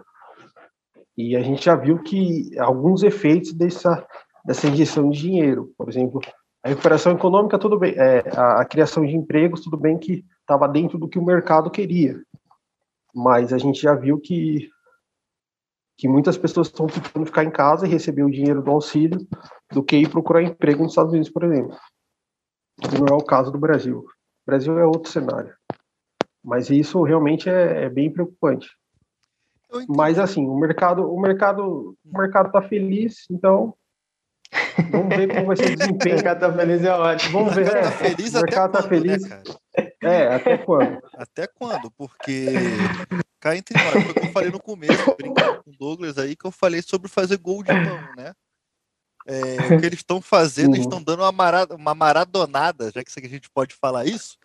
E 1.16 1.36
a 1.36 1.42
gente 1.42 1.64
já 1.64 1.74
viu 1.74 2.02
que 2.02 2.58
alguns 2.58 3.02
efeitos 3.02 3.52
dessa, 3.52 4.06
dessa 4.44 4.66
injeção 4.66 5.10
de 5.10 5.18
dinheiro, 5.18 5.72
por 5.76 5.88
exemplo, 5.88 6.20
a 6.64 6.68
recuperação 6.68 7.12
econômica, 7.12 7.58
tudo 7.58 7.78
bem, 7.78 7.94
é, 7.96 8.22
a, 8.36 8.62
a 8.62 8.64
criação 8.64 9.04
de 9.04 9.14
empregos, 9.14 9.62
tudo 9.62 9.76
bem 9.76 9.98
que 9.98 10.24
estava 10.40 10.68
dentro 10.68 10.98
do 10.98 11.08
que 11.08 11.18
o 11.18 11.24
mercado 11.24 11.70
queria, 11.70 12.22
mas 13.14 13.52
a 13.52 13.58
gente 13.58 13.80
já 13.80 13.94
viu 13.94 14.18
que 14.18 14.70
que 16.02 16.08
muitas 16.08 16.36
pessoas 16.36 16.66
estão 16.66 16.86
tentando 16.88 17.26
ficar 17.26 17.44
em 17.44 17.50
casa 17.50 17.86
e 17.86 17.90
receber 17.90 18.24
o 18.24 18.30
dinheiro 18.30 18.60
do 18.60 18.72
auxílio 18.72 19.24
do 19.70 19.84
que 19.84 19.96
ir 19.96 20.10
procurar 20.10 20.42
emprego 20.42 20.82
nos 20.82 20.90
Estados 20.92 21.12
Unidos, 21.12 21.30
por 21.30 21.44
exemplo. 21.44 21.76
Não 22.98 23.06
é 23.06 23.12
o 23.12 23.24
caso 23.24 23.52
do 23.52 23.58
Brasil. 23.58 24.04
O 24.42 24.50
Brasil 24.50 24.78
é 24.78 24.84
outro 24.84 25.10
cenário. 25.10 25.54
Mas 26.42 26.70
isso 26.70 27.02
realmente 27.02 27.48
é, 27.48 27.84
é 27.84 27.88
bem 27.88 28.12
preocupante. 28.12 28.68
Mas 29.88 30.18
assim, 30.18 30.46
o 30.46 30.56
mercado, 30.56 31.10
o 31.10 31.20
mercado, 31.20 31.96
o 32.04 32.18
mercado 32.18 32.48
está 32.48 32.60
feliz, 32.60 33.24
então 33.30 33.74
vamos 34.90 35.16
ver 35.16 35.28
como 35.32 35.46
vai 35.46 35.56
ser 35.56 35.72
o 35.72 35.76
desempenho. 35.76 36.14
o 36.14 36.16
mercado 36.16 36.44
está 36.44 36.52
feliz 36.52 36.84
é 36.84 36.92
ótimo. 36.92 37.32
Vamos 37.32 37.54
ver. 37.54 37.70
Tá 37.70 37.92
feliz 37.92 38.34
o 38.34 38.40
mercado 38.40 38.76
está 38.76 38.88
feliz. 38.88 39.22
Né, 39.22 39.42
é, 40.02 40.34
até 40.34 40.58
quando? 40.58 40.98
Até 41.14 41.46
quando? 41.46 41.90
Porque 41.92 42.46
cá 43.40 43.56
entre 43.56 43.76
nós, 43.82 43.92
foi 43.92 44.10
o 44.10 44.14
que 44.14 44.26
eu 44.26 44.32
falei 44.32 44.50
no 44.50 44.60
começo, 44.60 45.16
brincando 45.16 45.62
com 45.62 45.70
o 45.70 45.76
Douglas 45.78 46.18
aí, 46.18 46.36
que 46.36 46.44
eu 46.44 46.52
falei 46.52 46.82
sobre 46.82 47.08
fazer 47.08 47.38
gol 47.38 47.62
de 47.62 47.72
mão, 47.72 47.98
né? 48.16 48.32
É, 49.26 49.56
o 49.76 49.80
que 49.80 49.86
eles 49.86 50.00
estão 50.00 50.20
fazendo, 50.20 50.68
uhum. 50.68 50.74
eles 50.74 50.86
estão 50.86 51.02
dando 51.02 51.20
uma, 51.20 51.32
marad 51.32 51.70
uma 51.72 51.94
maradonada, 51.94 52.90
já 52.90 53.02
que 53.02 53.26
a 53.26 53.28
gente 53.28 53.50
pode 53.50 53.74
falar 53.74 54.06
isso, 54.06 54.36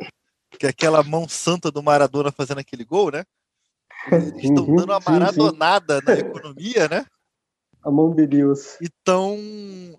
que 0.59 0.65
é 0.65 0.69
aquela 0.69 1.03
mão 1.03 1.27
santa 1.27 1.71
do 1.71 1.83
Maradona 1.83 2.31
fazendo 2.31 2.59
aquele 2.59 2.85
gol, 2.85 3.11
né? 3.11 3.23
Eles 4.11 4.43
estão 4.43 4.65
uhum, 4.65 4.75
dando 4.75 4.91
uma 4.91 4.99
maradonada 4.99 5.95
sim, 5.95 6.01
sim. 6.01 6.05
na 6.05 6.13
economia, 6.13 6.87
né? 6.87 7.05
A 7.83 7.91
mão 7.91 8.13
de 8.13 8.25
Deus. 8.25 8.79
E 8.81 8.85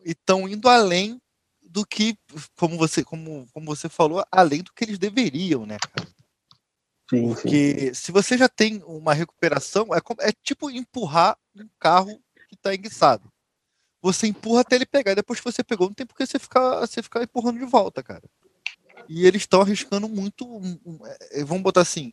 estão 0.05 0.49
indo 0.49 0.69
além 0.69 1.21
do 1.63 1.87
que, 1.87 2.17
como 2.57 2.77
você, 2.77 3.05
como, 3.05 3.47
como 3.53 3.67
você 3.67 3.89
falou, 3.89 4.25
além 4.33 4.63
do 4.63 4.73
que 4.73 4.85
eles 4.85 4.99
deveriam, 4.99 5.67
né, 5.67 5.77
cara? 5.79 6.09
Sim, 7.11 7.35
Porque 7.35 7.95
se 7.95 8.13
você 8.13 8.37
já 8.37 8.49
tem 8.49 8.83
uma 8.85 9.15
recuperação, 9.15 9.87
é, 9.95 9.99
é 10.21 10.33
tipo 10.43 10.71
empurrar 10.71 11.39
um 11.57 11.69
carro 11.79 12.21
que 12.49 12.55
está 12.55 12.75
enguiçado. 12.75 13.31
Você 14.01 14.27
empurra 14.27 14.61
até 14.61 14.77
ele 14.77 14.87
pegar, 14.87 15.13
e 15.13 15.17
depois 15.17 15.41
que 15.41 15.51
você 15.51 15.65
pegou, 15.65 15.89
não 15.89 15.95
tem 15.95 16.07
por 16.07 16.17
que 16.17 16.27
você 16.27 16.39
ficar, 16.39 16.81
você 16.81 17.03
ficar 17.03 17.23
empurrando 17.23 17.59
de 17.59 17.65
volta, 17.65 18.03
cara. 18.03 18.23
E 19.09 19.27
eles 19.27 19.43
estão 19.43 19.61
arriscando 19.61 20.09
muito. 20.09 20.61
É, 21.33 21.43
vamos 21.45 21.63
botar 21.63 21.81
assim. 21.81 22.13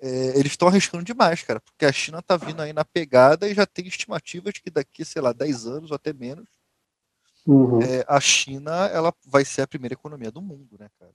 É, 0.00 0.38
eles 0.38 0.52
estão 0.52 0.68
arriscando 0.68 1.04
demais, 1.04 1.42
cara, 1.42 1.60
porque 1.60 1.84
a 1.84 1.92
China 1.92 2.22
tá 2.22 2.36
vindo 2.36 2.62
aí 2.62 2.72
na 2.72 2.84
pegada 2.84 3.48
e 3.48 3.54
já 3.54 3.66
tem 3.66 3.86
estimativas 3.86 4.54
que 4.54 4.70
daqui, 4.70 5.04
sei 5.04 5.20
lá, 5.20 5.32
10 5.32 5.66
anos 5.66 5.90
ou 5.90 5.96
até 5.96 6.12
menos, 6.12 6.48
uhum. 7.44 7.82
é, 7.82 8.04
a 8.06 8.20
China 8.20 8.86
ela 8.86 9.12
vai 9.26 9.44
ser 9.44 9.62
a 9.62 9.66
primeira 9.66 9.94
economia 9.94 10.30
do 10.30 10.40
mundo, 10.40 10.76
né, 10.78 10.88
cara? 11.00 11.12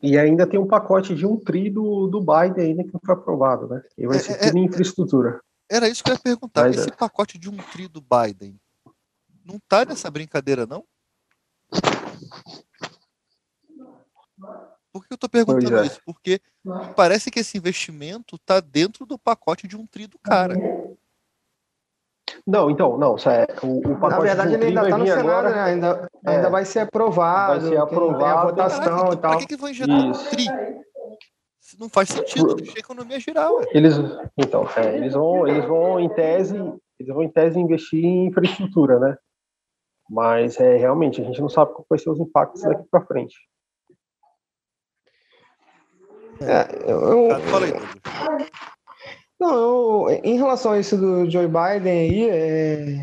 E 0.00 0.16
ainda 0.16 0.46
tem 0.46 0.60
um 0.60 0.66
pacote 0.66 1.14
de 1.14 1.26
um 1.26 1.36
tri 1.36 1.70
do, 1.70 2.06
do 2.06 2.20
Biden 2.20 2.66
ainda 2.66 2.84
que 2.84 2.92
não 2.92 3.00
foi 3.04 3.14
aprovado, 3.14 3.68
né? 3.68 3.82
E 3.98 4.06
vai 4.06 4.16
é, 4.16 4.20
ser 4.20 4.32
é, 4.32 4.36
tudo 4.46 4.58
em 4.58 4.64
infraestrutura. 4.64 5.40
Era 5.68 5.88
isso 5.88 6.04
que 6.04 6.10
eu 6.10 6.14
ia 6.14 6.20
perguntar. 6.20 6.70
Esse 6.70 6.90
pacote 6.92 7.38
de 7.38 7.48
um 7.48 7.56
tri 7.56 7.88
do 7.88 8.00
Biden 8.00 8.60
não 9.44 9.58
tá 9.68 9.84
nessa 9.84 10.10
brincadeira, 10.10 10.66
não? 10.66 10.84
Por 14.92 15.06
que 15.06 15.14
eu 15.14 15.18
tô 15.18 15.28
perguntando 15.28 15.78
é. 15.78 15.86
isso? 15.86 16.00
Porque 16.04 16.40
parece 16.94 17.30
que 17.30 17.40
esse 17.40 17.56
investimento 17.56 18.38
tá 18.38 18.60
dentro 18.60 19.06
do 19.06 19.18
pacote 19.18 19.66
de 19.66 19.76
um 19.76 19.86
tri 19.86 20.06
do 20.06 20.18
cara. 20.18 20.54
Não, 22.46 22.70
então, 22.70 22.98
não, 22.98 23.16
é, 23.26 23.46
o, 23.62 23.78
o 23.78 24.00
pacote 24.00 24.10
Na 24.10 24.18
verdade, 24.20 24.54
ele 24.54 24.66
ainda 24.66 24.82
está 24.82 24.98
no 24.98 25.06
Senado, 25.06 25.28
agora, 25.28 25.50
né? 25.50 25.62
ainda, 25.62 26.10
é, 26.26 26.30
ainda 26.30 26.50
vai 26.50 26.64
ser 26.64 26.80
aprovado, 26.80 27.60
vai 27.60 27.70
ser 27.70 27.76
aprovado, 27.78 28.24
a 28.24 28.44
votação 28.44 29.12
e 29.12 29.16
tal. 29.16 29.32
Por 29.32 29.40
que, 29.40 29.46
que 29.46 29.56
vão 29.56 29.70
injetar 29.70 29.96
um 29.96 30.12
tri? 30.12 30.46
Não 31.78 31.88
faz 31.88 32.08
sentido, 32.08 32.54
deixa 32.56 32.76
a 32.76 32.80
economia 32.80 33.18
girar, 33.20 33.50
ué. 33.52 33.64
Eles, 33.72 33.94
então, 34.36 34.68
é, 34.76 34.96
eles 34.96 35.14
vão, 35.14 35.46
eles 35.46 35.64
vão 35.64 36.00
em 36.00 36.08
tese, 36.08 36.56
eles 36.98 37.14
vão 37.14 37.22
em 37.22 37.30
tese 37.30 37.58
investir 37.58 38.04
em 38.04 38.26
infraestrutura, 38.26 38.98
né? 38.98 39.16
Mas 40.10 40.58
é 40.60 40.76
realmente 40.76 41.20
a 41.20 41.24
gente 41.24 41.40
não 41.40 41.48
sabe 41.48 41.72
qual 41.72 41.86
vai 41.88 41.98
ser 41.98 42.10
os 42.10 42.20
impactos 42.20 42.62
daqui 42.62 42.84
para 42.90 43.06
frente. 43.06 43.36
É, 46.40 46.90
eu, 46.90 47.00
eu, 47.00 47.28
não, 49.42 49.54
eu, 49.54 50.20
em 50.22 50.36
relação 50.36 50.72
a 50.72 50.78
isso 50.78 50.96
do 50.96 51.28
Joe 51.30 51.48
Biden 51.48 51.92
aí, 51.92 52.30
é, 52.30 52.96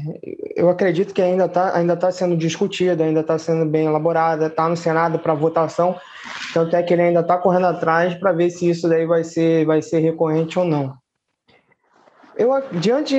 eu 0.55 0.69
acredito 0.69 1.13
que 1.13 1.21
ainda 1.21 1.45
está 1.45 1.75
ainda 1.75 1.97
tá 1.97 2.11
sendo 2.11 2.37
discutido, 2.37 3.03
ainda 3.03 3.21
está 3.21 3.37
sendo 3.37 3.65
bem 3.65 3.87
elaborada, 3.87 4.47
está 4.47 4.67
no 4.67 4.77
Senado 4.77 5.19
para 5.19 5.33
votação, 5.33 5.97
tanto 6.53 6.75
é 6.75 6.83
que 6.83 6.93
ele 6.93 7.01
ainda 7.01 7.21
está 7.21 7.37
correndo 7.37 7.67
atrás 7.67 8.13
para 8.15 8.31
ver 8.31 8.49
se 8.49 8.69
isso 8.69 8.87
daí 8.87 9.05
vai 9.05 9.23
ser, 9.23 9.65
vai 9.65 9.81
ser 9.81 9.99
recorrente 9.99 10.57
ou 10.57 10.65
não. 10.65 10.98
Eu, 12.39 12.51
diante, 12.79 13.15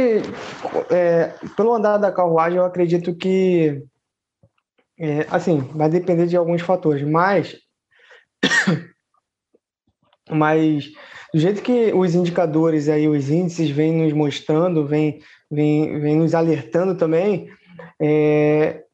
é, 0.90 1.34
pelo 1.54 1.74
andar 1.74 1.98
da 1.98 2.10
carruagem, 2.10 2.56
eu 2.56 2.64
acredito 2.64 3.14
que, 3.14 3.84
é, 4.98 5.26
assim, 5.30 5.58
vai 5.74 5.90
depender 5.90 6.26
de 6.26 6.38
alguns 6.38 6.62
fatores, 6.62 7.06
mas, 7.06 7.54
mas 10.30 10.86
do 11.34 11.38
jeito 11.38 11.60
que 11.60 11.92
os 11.92 12.14
indicadores 12.14 12.88
aí, 12.88 13.06
os 13.06 13.28
índices 13.28 13.68
vêm 13.68 13.92
nos 13.92 14.14
mostrando, 14.14 14.86
vêm 14.86 15.20
vem, 15.50 16.00
vem 16.00 16.16
nos 16.16 16.34
alertando 16.34 16.94
também, 16.94 17.50
é, 18.00 18.84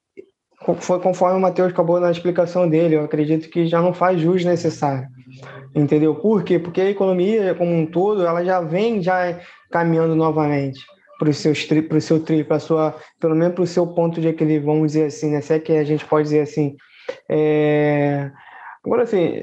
foi 0.80 0.98
conforme 1.00 1.38
o 1.38 1.40
Matheus 1.40 1.70
acabou 1.70 2.00
na 2.00 2.10
explicação 2.10 2.68
dele, 2.68 2.96
eu 2.96 3.04
acredito 3.04 3.48
que 3.48 3.68
já 3.68 3.80
não 3.80 3.92
faz 3.94 4.20
jus 4.20 4.44
necessário. 4.44 5.06
Entendeu? 5.74 6.14
Por 6.14 6.44
quê? 6.44 6.58
Porque 6.58 6.80
a 6.80 6.90
economia 6.90 7.54
como 7.54 7.72
um 7.72 7.86
todo, 7.86 8.24
ela 8.24 8.44
já 8.44 8.60
vem 8.60 9.02
já 9.02 9.40
caminhando 9.70 10.14
novamente 10.14 10.80
para 11.18 11.30
o 11.30 11.34
seu 11.34 11.52
para 11.88 11.98
o 11.98 12.00
seu 12.00 12.22
tri, 12.22 12.44
para 12.44 12.58
sua, 12.58 12.94
pelo 13.18 13.34
menos 13.34 13.54
para 13.54 13.64
o 13.64 13.66
seu 13.66 13.86
ponto 13.86 14.20
de 14.20 14.28
equilíbrio, 14.28 14.66
vamos 14.66 14.92
dizer 14.92 15.06
assim, 15.06 15.30
né? 15.30 15.40
Se 15.40 15.54
é 15.54 15.58
que 15.58 15.72
a 15.72 15.84
gente 15.84 16.04
pode 16.04 16.24
dizer 16.24 16.40
assim. 16.40 16.76
É... 17.28 18.30
Agora, 18.84 19.02
assim, 19.02 19.40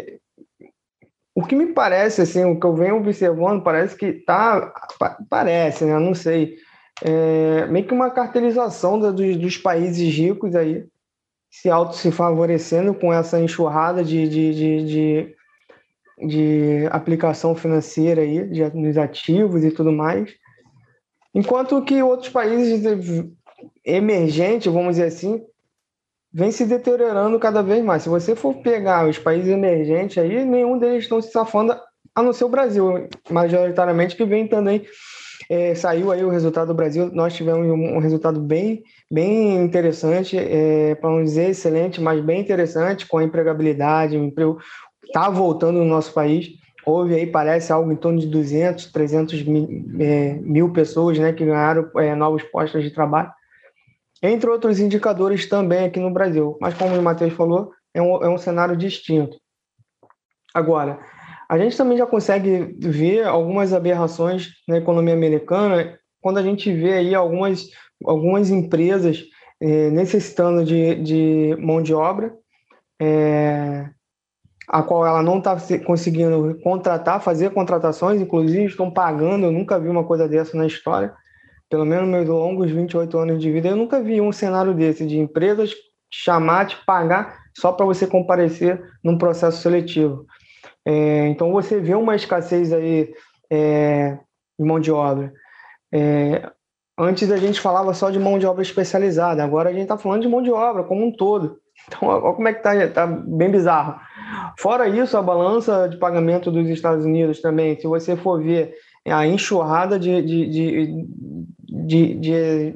o 1.36 1.44
que 1.44 1.56
me 1.56 1.74
parece, 1.74 2.22
assim, 2.22 2.46
o 2.46 2.60
que 2.60 2.66
eu 2.66 2.75
venho 2.75 2.98
observando, 2.98 3.63
parece 3.63 3.96
que 3.96 4.13
tá. 4.13 4.72
Parece, 5.30 5.84
né? 5.86 5.98
Não 5.98 6.13
sei. 6.13 6.56
É, 7.04 7.66
meio 7.68 7.88
que 7.88 7.94
uma 7.94 8.12
cartelização 8.12 9.00
dos, 9.00 9.36
dos, 9.38 9.58
países 9.58 10.16
ricos 10.16 10.56
aí 10.56 10.86
se 11.50 11.70
auto 11.70 11.96
se 11.96 12.12
favorecendo 12.12 12.94
com 12.94 13.12
essa 13.12 13.40
enxurrada 13.40 14.04
de, 14.04 14.28
de, 14.30 14.54
de, 14.54 14.86
de, 14.86 15.36
de 16.17 16.88
aplicação 16.91 17.55
financeira 17.55 18.22
aí, 18.22 18.48
de, 18.48 18.63
nos 18.75 18.98
ativos 18.98 19.63
e 19.63 19.72
tudo 19.72 19.91
mais. 19.91 20.32
Enquanto 21.34 21.82
que 21.84 22.01
outros 22.01 22.29
países 22.29 22.84
emergentes, 23.84 24.72
vamos 24.72 24.91
dizer 24.91 25.05
assim, 25.05 25.43
vem 26.32 26.51
se 26.51 26.65
deteriorando 26.65 27.39
cada 27.39 27.62
vez 27.62 27.84
mais. 27.84 28.03
Se 28.03 28.10
você 28.10 28.36
for 28.36 28.55
pegar 28.55 29.08
os 29.08 29.17
países 29.17 29.50
emergentes 29.50 30.17
aí, 30.17 30.43
nenhum 30.46 30.77
deles 30.77 31.03
estão 31.03 31.22
se 31.22 31.32
safando, 31.32 31.75
a 32.15 32.22
não 32.22 32.34
ser 32.34 32.43
o 32.43 32.50
Brasil, 32.50 33.08
majoritariamente, 33.29 34.15
que 34.15 34.25
vem 34.25 34.48
também. 34.48 34.86
É, 35.50 35.75
saiu 35.75 36.12
aí 36.12 36.24
o 36.24 36.29
resultado 36.29 36.67
do 36.67 36.74
Brasil, 36.74 37.12
nós 37.13 37.34
tivemos 37.34 37.67
um, 37.67 38.00
resultado 38.00 38.39
bem, 38.39 38.82
bem 39.12 39.58
interessante, 39.58 40.38
é, 40.38 40.96
para 40.96 41.10
não 41.10 41.24
dizer 41.24 41.50
excelente, 41.50 42.00
mas 42.00 42.24
bem 42.24 42.39
interessante, 42.39 43.05
com 43.05 43.17
a 43.17 43.24
empregabilidade, 43.24 44.17
o 44.17 44.24
emprego 44.24 44.58
está 45.05 45.29
voltando 45.29 45.79
no 45.79 45.86
nosso 45.86 46.13
país. 46.13 46.50
Houve 46.86 47.15
aí, 47.15 47.25
parece, 47.25 47.72
algo 47.72 47.91
em 47.91 47.95
torno 47.95 48.19
de 48.19 48.27
200, 48.27 48.91
300 48.91 49.43
mil, 49.43 49.86
é, 50.00 50.33
mil 50.41 50.72
pessoas 50.72 51.17
né, 51.17 51.31
que 51.31 51.45
ganharam 51.45 51.89
é, 51.98 52.13
novos 52.13 52.43
postos 52.43 52.83
de 52.83 52.91
trabalho 52.91 53.31
entre 54.24 54.50
outros 54.50 54.79
indicadores 54.79 55.48
também 55.50 55.83
aqui 55.83 56.00
no 56.00 56.10
Brasil. 56.10 56.57
Mas, 56.62 56.74
como 56.75 56.95
o 56.95 57.03
Matheus 57.03 57.33
falou, 57.33 57.74
é 57.93 58.01
um, 58.01 58.24
é 58.24 58.29
um 58.29 58.38
cenário 58.38 58.77
distinto. 58.77 59.38
Agora, 60.53 61.00
a 61.50 61.57
gente 61.57 61.75
também 61.75 61.98
já 61.98 62.05
consegue 62.05 62.74
ver 62.79 63.25
algumas 63.25 63.74
aberrações 63.74 64.48
na 64.65 64.77
economia 64.77 65.13
americana 65.13 66.00
quando 66.22 66.38
a 66.38 66.41
gente 66.41 66.72
vê 66.72 66.93
aí 66.93 67.13
algumas, 67.13 67.67
algumas 68.05 68.50
empresas 68.50 69.25
é, 69.62 69.89
necessitando 69.89 70.63
de, 70.63 70.95
de 70.95 71.57
mão 71.60 71.83
de 71.83 71.93
obra, 71.93 72.33
é, 73.01 73.89
a 74.67 74.82
qual 74.82 75.05
ela 75.05 75.22
não 75.22 75.39
está 75.39 75.58
conseguindo 75.86 76.60
contratar, 76.63 77.22
fazer 77.22 77.51
contratações, 77.51 78.22
inclusive 78.22 78.65
estão 78.65 78.89
pagando, 78.89 79.46
eu 79.46 79.51
nunca 79.51 79.79
vi 79.79 79.89
uma 79.89 80.03
coisa 80.03 80.27
dessa 80.27 80.58
na 80.58 80.65
história, 80.65 81.13
pelo 81.70 81.86
menos 81.86 82.08
meus 82.08 82.27
longos 82.27 82.72
28 82.72 83.17
anos 83.17 83.41
de 83.41 83.51
vida, 83.51 83.70
eu 83.70 83.75
nunca 83.75 84.01
vi 84.01 84.22
um 84.22 84.32
cenário 84.32 84.74
desse, 84.74 85.05
de 85.05 85.17
empresas 85.17 85.74
chamar, 86.12 86.67
te 86.67 86.77
pagar 86.86 87.39
só 87.58 87.72
para 87.72 87.86
você 87.86 88.05
comparecer 88.05 88.82
num 89.03 89.17
processo 89.17 89.62
seletivo. 89.62 90.25
É, 90.86 91.27
então 91.27 91.51
você 91.51 91.79
vê 91.79 91.96
uma 91.96 92.15
escassez 92.15 92.72
aí 92.72 93.13
é, 93.50 94.17
de 94.60 94.65
mão 94.65 94.79
de 94.79 94.91
obra. 94.91 95.34
É, 95.91 96.51
antes 96.98 97.32
a 97.32 97.38
gente 97.38 97.60
falava 97.60 97.93
só 97.93 98.10
de 98.10 98.20
mão 98.20 98.38
de 98.38 98.46
obra 98.46 98.62
especializada, 98.62 99.43
agora 99.43 99.70
a 99.70 99.74
gente 99.74 99.84
está 99.84 99.98
falando 99.98 100.22
de 100.22 100.27
mão 100.27 100.41
de 100.41 100.51
obra 100.51 100.84
como 100.84 101.05
um 101.05 101.12
todo. 101.12 101.60
Então, 101.88 102.08
olha 102.08 102.34
como 102.34 102.48
é 102.48 102.54
que 102.54 102.60
está 102.60 102.88
tá 102.90 103.08
bem 103.08 103.52
bizarro. 103.52 104.00
Fora 104.58 104.88
isso, 104.88 105.18
a 105.18 105.22
balança 105.22 105.88
de 105.88 105.98
pagamento 105.98 106.52
dos 106.52 106.68
Estados 106.70 107.06
Unidos 107.06 107.42
também, 107.42 107.80
se 107.80 107.88
você 107.88 108.16
for 108.16 108.42
ver 108.42 108.74
a 109.06 109.28
enxurrada 109.28 110.00
de, 110.00 110.22
de, 110.22 110.48
de, 110.48 112.16
de, 112.20 112.75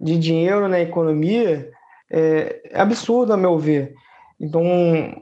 de, 0.00 0.18
dinheiro 0.18 0.68
na 0.68 0.80
economia, 0.80 1.70
é, 2.10 2.62
é 2.70 2.80
absurdo, 2.80 3.32
a 3.32 3.36
meu 3.36 3.58
ver. 3.58 3.94
Então, 4.40 4.62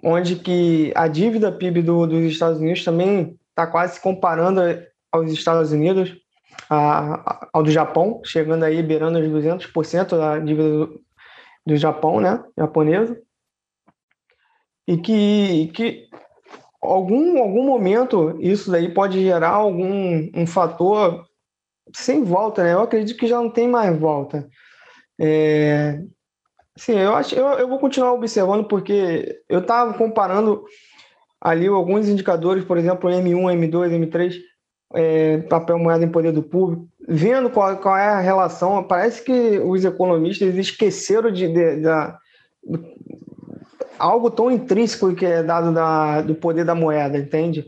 onde 0.05 0.37
que 0.37 0.93
a 0.95 1.09
dívida 1.09 1.51
PIB 1.51 1.83
do, 1.83 2.07
dos 2.07 2.25
Estados 2.25 2.61
Unidos 2.61 2.85
também 2.85 3.37
está 3.51 3.67
quase 3.67 3.95
se 3.95 4.01
comparando 4.01 4.61
aos 5.11 5.33
Estados 5.33 5.73
Unidos, 5.73 6.15
a, 6.69 7.49
ao 7.53 7.63
do 7.63 7.71
Japão, 7.71 8.21
chegando 8.25 8.65
aí 8.65 8.83
beirando 8.83 9.19
os 9.19 9.27
200% 9.27 10.17
da 10.17 10.39
dívida 10.39 10.89
do 11.67 11.77
Japão, 11.77 12.21
né, 12.21 12.43
japonesa, 12.57 13.21
e 14.87 14.97
que, 14.97 15.67
que 15.75 16.09
algum 16.81 17.39
algum 17.43 17.65
momento 17.65 18.37
isso 18.41 18.71
daí 18.71 18.93
pode 18.93 19.21
gerar 19.21 19.51
algum 19.51 20.31
um 20.35 20.47
fator 20.47 21.27
sem 21.95 22.23
volta, 22.23 22.63
né? 22.63 22.75
Eu 22.75 22.81
acredito 22.81 23.19
que 23.19 23.27
já 23.27 23.37
não 23.37 23.51
tem 23.51 23.69
mais 23.69 23.99
volta. 23.99 24.49
É, 25.21 26.01
sim, 26.77 26.99
eu 26.99 27.15
acho 27.15 27.35
eu, 27.35 27.47
eu 27.47 27.69
vou 27.69 27.79
continuar 27.79 28.13
observando 28.13 28.67
porque 28.67 29.41
eu 29.49 29.61
estava 29.61 29.95
comparando 29.95 30.65
ali 31.41 31.67
alguns 31.67 32.09
indicadores, 32.09 32.65
por 32.65 32.79
exemplo, 32.79 33.11
M1, 33.11 33.71
M2, 33.71 33.91
M3, 33.91 34.37
é, 34.95 35.39
papel 35.43 35.79
moeda 35.79 36.05
em 36.05 36.11
poder 36.11 36.33
do 36.33 36.43
público, 36.43 36.89
vendo 37.07 37.51
qual, 37.51 37.77
qual 37.77 37.97
é 37.97 38.09
a 38.09 38.21
relação. 38.21 38.83
Parece 38.83 39.23
que 39.23 39.59
os 39.59 39.85
economistas 39.85 40.55
esqueceram 40.57 41.31
de, 41.31 41.49
de, 41.49 41.77
de, 41.77 41.89
algo 43.99 44.31
tão 44.31 44.51
intrínseco 44.51 45.15
que 45.15 45.25
é 45.25 45.43
dado 45.43 45.73
da, 45.73 46.23
do 46.23 46.35
poder 46.35 46.65
da 46.65 46.75
moeda, 46.75 47.19
entende? 47.19 47.67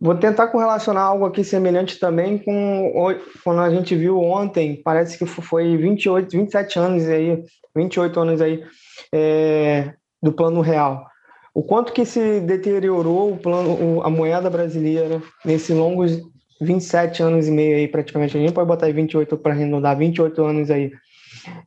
Vou 0.00 0.14
tentar 0.14 0.48
correlacionar 0.48 1.04
algo 1.04 1.24
aqui 1.24 1.42
semelhante 1.42 1.98
também 1.98 2.36
com 2.36 2.92
quando 3.42 3.60
a 3.60 3.70
gente 3.70 3.96
viu 3.96 4.20
ontem, 4.20 4.80
parece 4.82 5.16
que 5.16 5.24
foi 5.24 5.76
28, 5.76 6.30
27 6.30 6.78
anos 6.78 7.08
aí, 7.08 7.42
28 7.74 8.20
anos 8.20 8.40
aí 8.42 8.62
é, 9.12 9.94
do 10.22 10.32
plano 10.32 10.60
real. 10.60 11.06
O 11.54 11.62
quanto 11.62 11.92
que 11.92 12.04
se 12.04 12.40
deteriorou 12.40 13.32
o 13.32 13.38
plano, 13.38 14.02
a 14.02 14.10
moeda 14.10 14.50
brasileira 14.50 15.22
nesses 15.44 15.74
longos 15.74 16.20
27 16.60 17.22
anos 17.22 17.48
e 17.48 17.50
meio 17.50 17.76
aí, 17.76 17.88
praticamente. 17.88 18.36
A 18.36 18.40
gente 18.40 18.52
pode 18.52 18.68
botar 18.68 18.86
aí 18.86 18.92
28 18.92 19.36
para 19.36 19.52
arredondar, 19.52 19.96
28 19.96 20.44
anos 20.44 20.70
aí. 20.70 20.92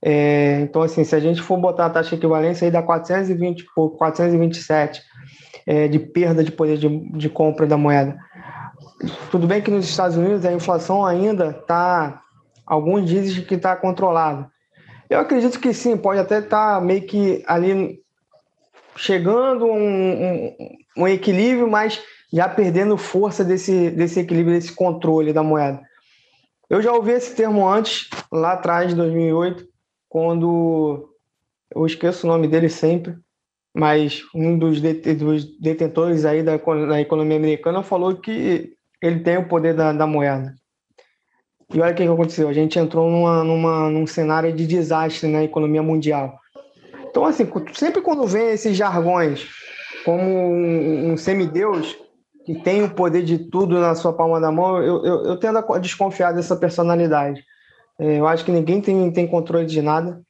É, 0.01 0.62
então, 0.62 0.82
assim, 0.82 1.03
se 1.03 1.15
a 1.15 1.20
gente 1.20 1.41
for 1.41 1.58
botar 1.58 1.86
a 1.86 1.89
taxa 1.89 2.10
de 2.10 2.15
equivalência, 2.15 2.65
aí 2.65 2.72
dá 2.72 2.82
420 2.82 3.65
por 3.75 3.91
427 3.98 5.01
é, 5.65 5.88
de 5.88 6.00
perda 6.00 6.44
de 6.44 6.51
poder 6.51 6.77
de, 6.77 6.88
de 7.12 7.29
compra 7.29 7.67
da 7.67 7.78
moeda. 7.78 8.17
Tudo 9.30 9.45
bem 9.45 9.62
que 9.62 9.69
nos 9.69 9.88
Estados 9.88 10.15
Unidos 10.15 10.45
a 10.45 10.54
inflação 10.54 11.06
ainda 11.06 11.50
está, 11.50 12.21
alguns 12.65 13.06
dizem 13.06 13.43
que 13.43 13.56
está 13.56 13.76
controlada. 13.76 14.50
Eu 15.10 15.19
acredito 15.19 15.60
que 15.60 15.73
sim, 15.73 15.95
pode 15.95 16.19
até 16.19 16.39
estar 16.39 16.76
tá 16.76 16.82
meio 16.82 17.02
que 17.02 17.43
ali 17.47 18.00
chegando 18.95 19.65
um, 19.65 19.76
um, 19.76 20.56
um, 20.97 21.08
equilíbrio, 21.08 21.69
mas 21.69 22.02
já 22.31 22.49
perdendo 22.49 22.97
força 22.97 23.43
desse, 23.43 23.89
desse 23.91 24.19
equilíbrio, 24.19 24.55
desse 24.55 24.73
controle 24.73 25.31
da 25.31 25.43
moeda. 25.43 25.81
Eu 26.69 26.81
já 26.81 26.91
ouvi 26.91 27.11
esse 27.11 27.35
termo 27.35 27.67
antes, 27.67 28.09
lá 28.31 28.53
atrás, 28.53 28.91
em 28.91 28.95
2008, 28.95 29.65
quando 30.09 31.09
eu 31.73 31.85
esqueço 31.85 32.27
o 32.27 32.29
nome 32.29 32.47
dele 32.47 32.69
sempre, 32.69 33.15
mas 33.73 34.21
um 34.33 34.57
dos, 34.57 34.81
detentores 34.81 36.25
aí 36.25 36.43
da, 36.43 36.57
da 36.57 36.99
economia 36.99 37.37
americana 37.37 37.83
falou 37.83 38.15
que 38.15 38.73
ele 39.01 39.19
tem 39.19 39.37
o 39.37 39.47
poder 39.47 39.73
da, 39.73 39.93
da 39.93 40.07
moeda. 40.07 40.53
E 41.73 41.79
olha 41.79 41.91
o 41.91 41.95
que, 41.95 42.03
aconteceu, 42.03 42.47
a 42.47 42.53
gente 42.53 42.79
entrou 42.79 43.09
numa, 43.09 43.43
numa, 43.43 43.89
num 43.89 44.07
cenário 44.07 44.53
de 44.53 44.65
desastre 44.65 45.29
na 45.29 45.43
economia 45.43 45.83
mundial. 45.83 46.39
Então, 47.09 47.25
assim, 47.25 47.47
sempre 47.73 48.01
quando 48.01 48.25
vem 48.25 48.51
esses 48.51 48.75
jargões 48.75 49.47
como 50.03 50.23
um, 50.23 51.11
um 51.11 51.17
semideus 51.17 51.97
que 52.47 52.55
tem 52.55 52.81
o 52.81 52.89
poder 52.89 53.23
de 53.23 53.38
tudo 53.38 53.77
na 53.77 53.93
sua 53.93 54.13
palma 54.13 54.39
da 54.39 54.49
mão, 54.49 54.81
eu, 54.81 55.03
eu, 55.03 55.25
eu 55.25 55.38
tendo 55.38 55.57
a 55.57 55.77
desconfiar 55.79 56.31
dessa 56.31 56.55
personalidade. 56.55 57.43
É, 57.99 58.19
eu 58.19 58.25
acho 58.25 58.45
que 58.45 58.53
ninguém 58.53 58.79
tem, 58.79 59.12
tem 59.12 59.27
controle 59.27 59.65
de 59.65 59.81
nada. 59.81 60.21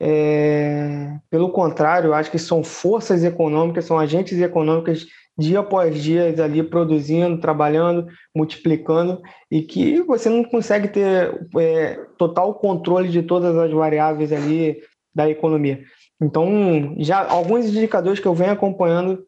É, 0.00 1.12
pelo 1.30 1.50
contrário, 1.50 2.08
eu 2.08 2.14
acho 2.14 2.28
que 2.28 2.40
são 2.40 2.64
forças 2.64 3.22
econômicas, 3.22 3.84
são 3.84 4.00
agentes 4.00 4.36
econômicos 4.40 5.06
dia 5.38 5.60
após 5.60 6.02
dia 6.02 6.34
ali 6.42 6.60
produzindo, 6.60 7.40
trabalhando, 7.40 8.08
multiplicando 8.34 9.22
e 9.48 9.62
que 9.62 10.02
você 10.02 10.28
não 10.28 10.42
consegue 10.42 10.88
ter 10.88 11.48
é, 11.56 12.00
total 12.18 12.52
controle 12.54 13.08
de 13.08 13.22
todas 13.22 13.56
as 13.56 13.70
variáveis 13.70 14.32
ali 14.32 14.76
da 15.14 15.30
economia. 15.30 15.84
Então, 16.20 16.96
já 16.98 17.24
alguns 17.30 17.66
indicadores 17.66 18.18
que 18.18 18.26
eu 18.26 18.34
venho 18.34 18.50
acompanhando 18.50 19.24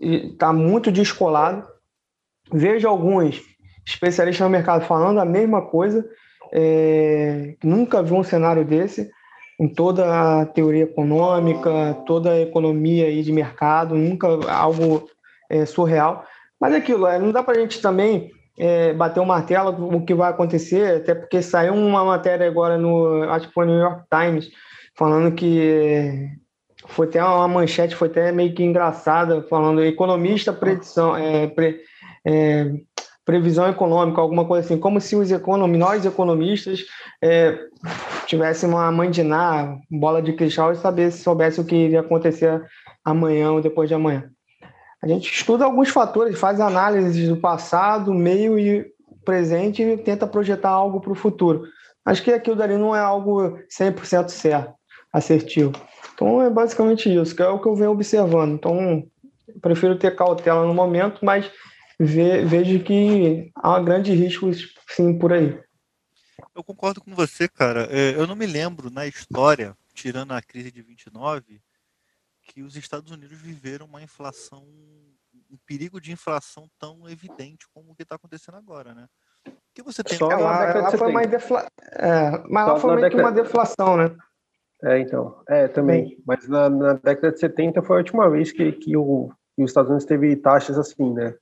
está 0.00 0.54
muito 0.54 0.90
descolado. 0.90 1.70
Vejo 2.52 2.88
alguns 2.88 3.40
especialistas 3.86 4.44
no 4.44 4.50
mercado 4.50 4.84
falando 4.84 5.18
a 5.18 5.24
mesma 5.24 5.62
coisa. 5.62 6.04
É, 6.52 7.54
nunca 7.64 8.02
vi 8.02 8.12
um 8.12 8.22
cenário 8.22 8.64
desse 8.64 9.10
em 9.58 9.68
toda 9.68 10.40
a 10.40 10.46
teoria 10.46 10.84
econômica, 10.84 11.94
toda 12.06 12.32
a 12.32 12.40
economia 12.40 13.06
aí 13.06 13.22
de 13.22 13.32
mercado, 13.32 13.94
nunca 13.94 14.26
algo 14.50 15.08
é, 15.48 15.64
surreal. 15.64 16.24
Mas 16.60 16.74
é 16.74 16.78
aquilo, 16.78 17.06
é, 17.06 17.18
não 17.18 17.30
dá 17.30 17.42
para 17.42 17.56
a 17.56 17.60
gente 17.60 17.80
também 17.80 18.30
é, 18.58 18.92
bater 18.92 19.20
o 19.20 19.26
martelo 19.26 19.94
o 19.94 20.04
que 20.04 20.14
vai 20.14 20.30
acontecer, 20.30 20.96
até 20.96 21.14
porque 21.14 21.40
saiu 21.40 21.74
uma 21.74 22.04
matéria 22.04 22.46
agora 22.46 22.76
no, 22.76 23.24
acho 23.30 23.48
que 23.48 23.54
foi 23.54 23.66
no 23.66 23.72
New 23.72 23.82
York 23.82 24.02
Times, 24.10 24.50
falando 24.96 25.34
que 25.34 26.28
foi 26.86 27.06
até 27.06 27.22
uma 27.22 27.48
manchete, 27.48 27.94
foi 27.94 28.08
até 28.08 28.32
meio 28.32 28.54
que 28.54 28.64
engraçada, 28.64 29.42
falando 29.48 29.84
economista 29.84 30.52
predição, 30.52 31.16
é, 31.16 31.46
pre, 31.46 31.80
é, 32.26 32.72
previsão 33.24 33.68
econômica, 33.68 34.20
alguma 34.20 34.44
coisa 34.44 34.66
assim, 34.66 34.78
como 34.78 35.00
se 35.00 35.14
os 35.14 35.30
econom, 35.30 35.68
nós 35.68 36.04
economistas 36.04 36.84
é, 37.22 37.58
tivéssemos 38.26 38.74
uma 38.74 38.90
ná, 38.90 39.76
bola 39.90 40.20
de 40.20 40.32
cristal 40.32 40.72
e 40.72 40.76
saber 40.76 41.12
se 41.12 41.22
soubesse 41.22 41.60
o 41.60 41.64
que 41.64 41.74
iria 41.74 42.00
acontecer 42.00 42.64
amanhã 43.04 43.52
ou 43.52 43.60
depois 43.60 43.88
de 43.88 43.94
amanhã. 43.94 44.28
A 45.02 45.08
gente 45.08 45.32
estuda 45.32 45.64
alguns 45.64 45.88
fatores, 45.88 46.38
faz 46.38 46.60
análises 46.60 47.28
do 47.28 47.36
passado, 47.36 48.14
meio 48.14 48.58
e 48.58 48.86
presente 49.24 49.82
e 49.82 49.96
tenta 49.96 50.26
projetar 50.26 50.70
algo 50.70 51.00
para 51.00 51.12
o 51.12 51.16
futuro. 51.16 51.64
Acho 52.04 52.22
que 52.22 52.32
aquilo 52.32 52.56
dali 52.56 52.76
não 52.76 52.94
é 52.94 53.00
algo 53.00 53.58
100% 53.68 54.28
certo 54.28 54.72
assertivo. 55.12 55.72
Então 56.14 56.42
é 56.42 56.50
basicamente 56.50 57.12
isso, 57.12 57.34
que 57.34 57.42
é 57.42 57.48
o 57.48 57.60
que 57.60 57.66
eu 57.66 57.76
venho 57.76 57.90
observando. 57.90 58.54
Então, 58.54 59.04
prefiro 59.60 59.98
ter 59.98 60.14
cautela 60.16 60.66
no 60.66 60.74
momento, 60.74 61.24
mas 61.24 61.50
ve 61.98 62.44
vejo 62.44 62.82
que 62.82 63.50
há 63.54 63.80
grandes 63.80 64.18
riscos 64.18 64.74
sim 64.88 65.18
por 65.18 65.32
aí. 65.32 65.58
Eu 66.54 66.62
concordo 66.62 67.00
com 67.00 67.14
você, 67.14 67.48
cara. 67.48 67.88
É, 67.90 68.14
eu 68.14 68.26
não 68.26 68.36
me 68.36 68.46
lembro 68.46 68.90
na 68.90 69.06
história, 69.06 69.76
tirando 69.94 70.32
a 70.32 70.42
crise 70.42 70.70
de 70.70 70.82
29, 70.82 71.60
que 72.42 72.62
os 72.62 72.76
Estados 72.76 73.10
Unidos 73.10 73.38
viveram 73.38 73.86
uma 73.86 74.02
inflação, 74.02 74.62
um 75.50 75.56
perigo 75.66 76.00
de 76.00 76.12
inflação 76.12 76.68
tão 76.78 77.08
evidente 77.08 77.66
como 77.72 77.92
o 77.92 77.94
que 77.94 78.02
está 78.02 78.16
acontecendo 78.16 78.56
agora, 78.56 78.94
né? 78.94 79.06
Que 79.74 79.82
você 79.82 80.02
tem 80.02 80.18
Só 80.18 80.28
lá, 80.28 80.74
lá 80.74 80.90
foi 80.90 81.10
uma 81.10 81.26
defla... 81.26 81.66
é, 81.92 82.30
mas 82.48 82.66
Só 82.66 82.72
lá 82.72 82.80
foi 82.80 82.96
meio 82.96 83.10
que 83.10 83.16
uma 83.16 83.32
deflação, 83.32 83.96
né? 83.96 84.14
É, 84.82 84.98
então. 84.98 85.42
É, 85.48 85.68
também. 85.68 86.08
Sim. 86.08 86.22
Mas 86.26 86.48
na, 86.48 86.68
na, 86.68 86.92
década 86.94 87.32
de 87.32 87.38
70 87.38 87.82
foi 87.82 87.96
a 87.96 87.98
última 88.00 88.28
vez 88.28 88.52
que, 88.52 88.72
que, 88.72 88.96
o, 88.96 89.30
que 89.54 89.62
os 89.62 89.70
Estados 89.70 89.88
Unidos 89.88 90.04
teve 90.04 90.34
taxas 90.36 90.76
assim, 90.76 91.12
né? 91.14 91.34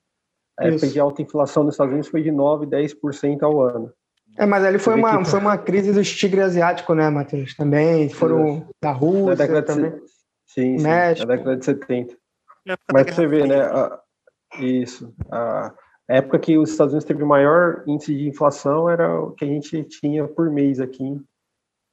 A 0.61 0.69
época 0.69 0.87
de 0.87 1.01
alta 1.01 1.23
inflação 1.23 1.65
nos 1.65 1.75
Estados 1.75 1.93
Unidos 1.93 2.11
foi 2.11 2.23
de 2.23 2.31
9, 2.31 2.67
10% 2.67 3.43
ao 3.43 3.63
ano. 3.63 3.93
É, 4.37 4.47
mas 4.47 4.65
ali 4.65 4.79
foi 4.79 4.95
uma, 4.95 5.25
foi 5.25 5.41
uma 5.41 5.59
crise 5.59 5.93
dos 5.93 6.15
tigres 6.15 6.45
asiáticos, 6.45 6.97
né, 6.97 7.09
Matheus? 7.11 7.55
Também 7.57 8.09
foram 8.09 8.67
da 8.81 8.93
Rússia 8.93 9.27
na 9.27 9.35
década 9.35 9.63
também. 9.63 9.91
De, 9.91 9.99
sim, 10.47 10.79
sim, 10.79 10.85
México. 10.85 11.27
na 11.27 11.35
década 11.35 11.57
de 11.57 11.65
70. 11.65 12.17
Mas 12.93 13.15
você 13.15 13.27
ver, 13.27 13.49
né? 13.49 13.61
A, 13.63 14.01
isso. 14.61 15.13
A, 15.31 15.73
época 16.09 16.39
que 16.41 16.59
os 16.59 16.71
Estados 16.71 16.93
Unidos 16.93 17.07
teve 17.07 17.23
o 17.23 17.27
maior 17.27 17.85
índice 17.87 18.15
de 18.15 18.29
inflação 18.29 18.91
era 18.91 19.21
o 19.21 19.31
que 19.31 19.45
a 19.45 19.49
gente 19.49 19.85
tinha 19.85 20.27
por 20.27 20.51
mês 20.51 20.81
aqui, 20.81 21.21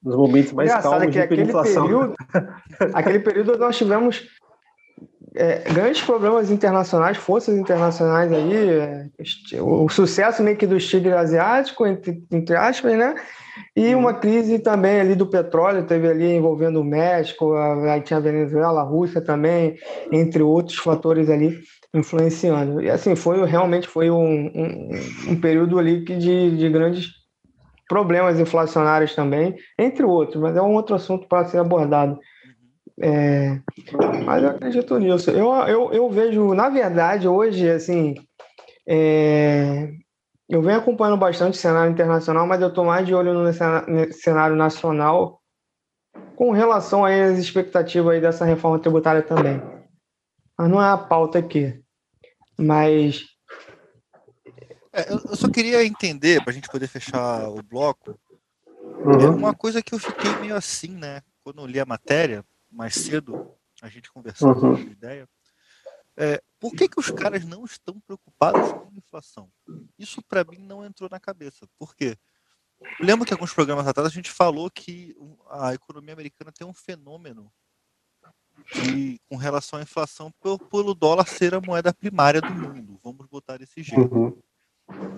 nos 0.04 0.16
momentos 0.16 0.54
mais 0.54 0.70
Engraçado 0.70 0.92
calmos 0.92 1.12
de 1.12 1.20
hiperinflação. 1.20 1.84
Período, 1.84 2.16
aquele 2.94 3.20
período 3.20 3.58
nós 3.58 3.78
tivemos 3.78 4.28
é, 5.38 5.72
grandes 5.72 6.02
problemas 6.02 6.50
internacionais, 6.50 7.16
forças 7.16 7.56
internacionais 7.56 8.32
aí, 8.34 8.70
é, 8.70 9.06
o 9.62 9.88
sucesso 9.88 10.42
meio 10.42 10.58
que 10.58 10.66
do 10.66 10.80
tigre 10.80 11.14
asiático, 11.14 11.86
entre, 11.86 12.24
entre 12.32 12.56
aspas, 12.56 12.98
né? 12.98 13.16
E 13.76 13.94
uma 13.94 14.16
crise 14.16 14.60
também 14.60 15.00
ali 15.00 15.16
do 15.16 15.28
petróleo, 15.28 15.86
teve 15.86 16.08
ali 16.08 16.34
envolvendo 16.34 16.82
o 16.82 16.84
México, 16.84 17.54
aí 17.56 18.02
tinha 18.02 18.18
a 18.18 18.22
Venezuela, 18.22 18.82
a 18.82 18.84
Rússia 18.84 19.22
também, 19.22 19.76
entre 20.12 20.42
outros 20.42 20.78
fatores 20.78 21.30
ali 21.30 21.60
influenciando. 21.94 22.82
E 22.82 22.90
assim, 22.90 23.16
foi 23.16 23.46
realmente 23.46 23.88
foi 23.88 24.10
um, 24.10 24.52
um, 24.54 24.90
um 25.30 25.40
período 25.40 25.78
ali 25.78 26.04
que 26.04 26.16
de, 26.16 26.58
de 26.58 26.70
grandes 26.70 27.08
problemas 27.88 28.40
inflacionários 28.40 29.16
também, 29.16 29.56
entre 29.78 30.04
outros, 30.04 30.42
mas 30.42 30.56
é 30.56 30.62
um 30.62 30.74
outro 30.74 30.96
assunto 30.96 31.28
para 31.28 31.46
ser 31.46 31.60
abordado. 31.60 32.20
É, 33.00 33.60
mas 34.26 34.44
eu 34.44 34.50
acredito 34.50 34.98
nisso. 34.98 35.30
Eu, 35.30 35.52
eu, 35.68 35.94
eu 35.94 36.10
vejo, 36.10 36.54
na 36.54 36.68
verdade, 36.70 37.28
hoje, 37.28 37.70
assim, 37.70 38.16
é, 38.88 39.92
eu 40.50 40.62
venho 40.62 40.80
acompanhando 40.80 41.20
bastante 41.20 41.56
o 41.56 41.62
cenário 41.62 41.92
internacional, 41.92 42.48
mas 42.48 42.62
eu 42.62 42.70
estou 42.70 42.86
mais 42.86 43.06
de 43.06 43.14
olho 43.14 43.34
no 43.34 43.54
cenário 44.14 44.56
nacional 44.56 45.42
com 46.36 46.52
relação 46.52 47.06
às 47.06 47.38
expectativas 47.38 48.14
aí 48.14 48.22
dessa 48.22 48.46
reforma 48.46 48.80
tributária 48.80 49.22
também. 49.22 49.62
Mas 50.58 50.70
não 50.70 50.82
é 50.82 50.90
a 50.90 50.98
pauta 50.98 51.38
aqui. 51.38 51.80
Mas. 52.58 53.26
É, 54.92 55.12
eu 55.12 55.36
só 55.36 55.50
queria 55.50 55.86
entender, 55.86 56.42
para 56.42 56.52
a 56.52 56.54
gente 56.54 56.70
poder 56.70 56.88
fechar 56.88 57.50
o 57.50 57.62
bloco, 57.62 58.18
uhum. 59.06 59.20
é 59.20 59.30
uma 59.30 59.54
coisa 59.54 59.84
que 59.84 59.94
eu 59.94 60.00
fiquei 60.00 60.36
meio 60.38 60.56
assim, 60.56 60.90
né? 60.90 61.22
Quando 61.44 61.62
eu 61.62 61.68
li 61.68 61.80
a 61.80 61.86
matéria, 61.86 62.44
mais 62.78 62.94
cedo, 62.94 63.52
a 63.82 63.90
gente 63.90 64.12
conversou 64.12 64.50
uhum. 64.50 64.60
sobre 64.60 64.82
a 64.82 64.92
ideia. 64.92 65.30
É, 66.16 66.42
por 66.60 66.72
que, 66.74 66.88
que 66.88 67.00
os 67.00 67.10
caras 67.12 67.44
não 67.44 67.66
estão 67.66 68.00
preocupados 68.00 68.72
com 68.72 68.90
a 68.90 68.98
inflação? 68.98 69.52
Isso 69.98 70.22
para 70.22 70.44
mim 70.44 70.60
não 70.60 70.86
entrou 70.86 71.10
na 71.10 71.20
cabeça. 71.20 71.68
Por 71.78 71.96
quê? 71.96 72.16
Eu 73.00 73.06
lembro 73.06 73.26
que 73.26 73.34
alguns 73.34 73.54
programas 73.54 73.88
atrás 73.88 74.08
a 74.08 74.12
gente 74.12 74.32
falou 74.32 74.70
que 74.70 75.16
a 75.50 75.74
economia 75.74 76.14
americana 76.14 76.52
tem 76.52 76.66
um 76.66 76.74
fenômeno 76.74 77.52
de, 78.74 79.20
com 79.28 79.36
relação 79.36 79.80
à 79.80 79.82
inflação 79.82 80.32
pelo 80.70 80.94
dólar 80.94 81.28
ser 81.28 81.56
a 81.56 81.62
moeda 81.62 81.92
primária 81.92 82.42
do 82.42 82.50
mundo. 82.50 83.00
Vamos 83.04 83.26
botar 83.28 83.58
desse 83.58 83.82
jeito. 83.82 84.16
Uhum. 84.16 84.42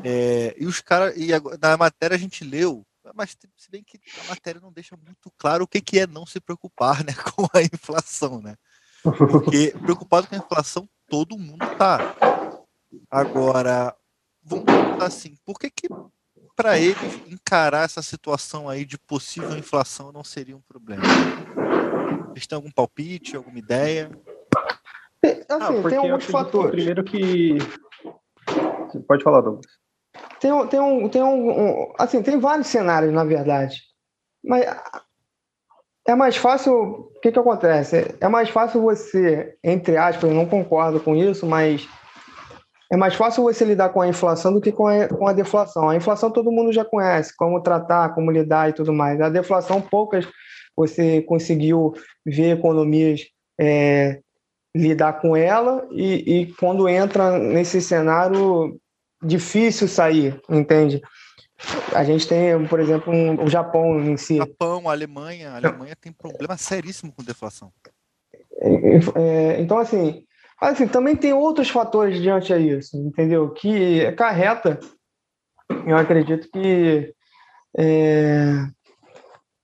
É, 0.03 0.55
e 0.57 0.65
os 0.65 0.81
caras, 0.81 1.15
e 1.17 1.27
na 1.61 1.77
matéria 1.77 2.15
a 2.15 2.19
gente 2.19 2.43
leu 2.43 2.85
mas 3.15 3.37
se 3.57 3.71
bem 3.71 3.83
que 3.83 3.99
a 4.25 4.29
matéria 4.29 4.61
não 4.61 4.71
deixa 4.71 4.95
muito 4.95 5.31
claro 5.37 5.63
o 5.63 5.67
que, 5.67 5.81
que 5.81 5.99
é 5.99 6.07
não 6.07 6.25
se 6.25 6.39
preocupar 6.39 7.03
né, 7.03 7.13
com 7.35 7.47
a 7.53 7.61
inflação, 7.61 8.41
né? 8.41 8.55
Porque 9.01 9.73
preocupado 9.81 10.27
com 10.27 10.35
a 10.35 10.37
inflação 10.37 10.89
todo 11.07 11.37
mundo 11.37 11.65
tá. 11.77 12.15
Agora, 13.09 13.95
vamos 14.43 14.65
perguntar 14.65 15.05
assim, 15.05 15.35
por 15.45 15.57
que 15.59 15.69
que 15.69 15.87
para 16.55 16.77
eles 16.77 17.15
encarar 17.27 17.85
essa 17.85 18.01
situação 18.01 18.67
aí 18.67 18.83
de 18.83 18.97
possível 18.97 19.57
inflação 19.57 20.11
não 20.11 20.23
seria 20.23 20.57
um 20.57 20.61
problema? 20.61 21.03
Eles 22.31 22.45
têm 22.45 22.55
algum 22.55 22.71
palpite, 22.71 23.35
alguma 23.35 23.57
ideia? 23.57 24.11
Assim, 25.23 25.79
ah, 25.79 25.89
tem 25.89 25.97
alguns 25.97 26.25
fatores. 26.25 26.71
Primeiro 26.71 27.03
que 27.03 27.57
pode 29.07 29.23
falar, 29.23 29.41
Douglas. 29.41 29.78
Tem, 30.39 30.67
tem, 30.67 30.79
um, 30.79 31.09
tem 31.09 31.23
um, 31.23 31.49
um, 31.49 31.93
Assim, 31.97 32.21
tem 32.21 32.39
vários 32.39 32.67
cenários, 32.67 33.13
na 33.13 33.23
verdade. 33.23 33.81
Mas 34.43 34.65
é 36.07 36.15
mais 36.15 36.37
fácil. 36.37 36.73
O 36.73 37.19
que, 37.21 37.31
que 37.31 37.39
acontece? 37.39 38.15
É 38.19 38.27
mais 38.27 38.49
fácil 38.49 38.81
você, 38.81 39.55
entre 39.63 39.97
aspas, 39.97 40.29
eu 40.29 40.35
não 40.35 40.45
concordo 40.45 40.99
com 40.99 41.15
isso, 41.15 41.45
mas 41.45 41.87
é 42.91 42.97
mais 42.97 43.13
fácil 43.13 43.43
você 43.43 43.63
lidar 43.65 43.89
com 43.89 44.01
a 44.01 44.07
inflação 44.07 44.53
do 44.53 44.61
que 44.61 44.71
com 44.71 44.87
a, 44.87 45.07
com 45.07 45.27
a 45.27 45.33
deflação. 45.33 45.89
A 45.89 45.95
inflação 45.95 46.31
todo 46.31 46.51
mundo 46.51 46.71
já 46.71 46.83
conhece, 46.83 47.35
como 47.35 47.61
tratar, 47.61 48.15
como 48.15 48.31
lidar 48.31 48.69
e 48.69 48.73
tudo 48.73 48.93
mais. 48.93 49.19
A 49.21 49.29
deflação, 49.29 49.81
poucas 49.81 50.27
você 50.75 51.21
conseguiu 51.23 51.93
ver 52.25 52.57
economias 52.57 53.27
é, 53.59 54.21
lidar 54.75 55.19
com 55.19 55.35
ela, 55.35 55.85
e, 55.91 56.41
e 56.41 56.53
quando 56.53 56.87
entra 56.87 57.37
nesse 57.37 57.81
cenário, 57.81 58.79
difícil 59.21 59.87
sair, 59.87 60.41
entende? 60.49 61.01
A 61.93 62.03
gente 62.03 62.27
tem, 62.27 62.65
por 62.67 62.79
exemplo, 62.79 63.13
um, 63.13 63.43
o 63.43 63.49
Japão 63.49 63.99
em 63.99 64.15
si. 64.15 64.37
Japão, 64.37 64.87
a 64.87 64.93
Alemanha. 64.93 65.51
A 65.51 65.55
Alemanha 65.57 65.95
tem 65.95 66.11
problema 66.11 66.55
seríssimo 66.57 67.11
com 67.11 67.23
deflação. 67.23 67.71
É, 68.61 68.69
é, 69.15 69.61
então, 69.61 69.77
assim, 69.77 70.23
assim, 70.59 70.87
também 70.87 71.15
tem 71.15 71.33
outros 71.33 71.69
fatores 71.69 72.21
diante 72.21 72.53
a 72.53 72.57
isso, 72.57 72.97
entendeu? 72.97 73.49
Que 73.51 74.05
acarreta, 74.05 74.79
eu 75.85 75.97
acredito 75.97 76.49
que. 76.49 77.13
É, 77.77 78.53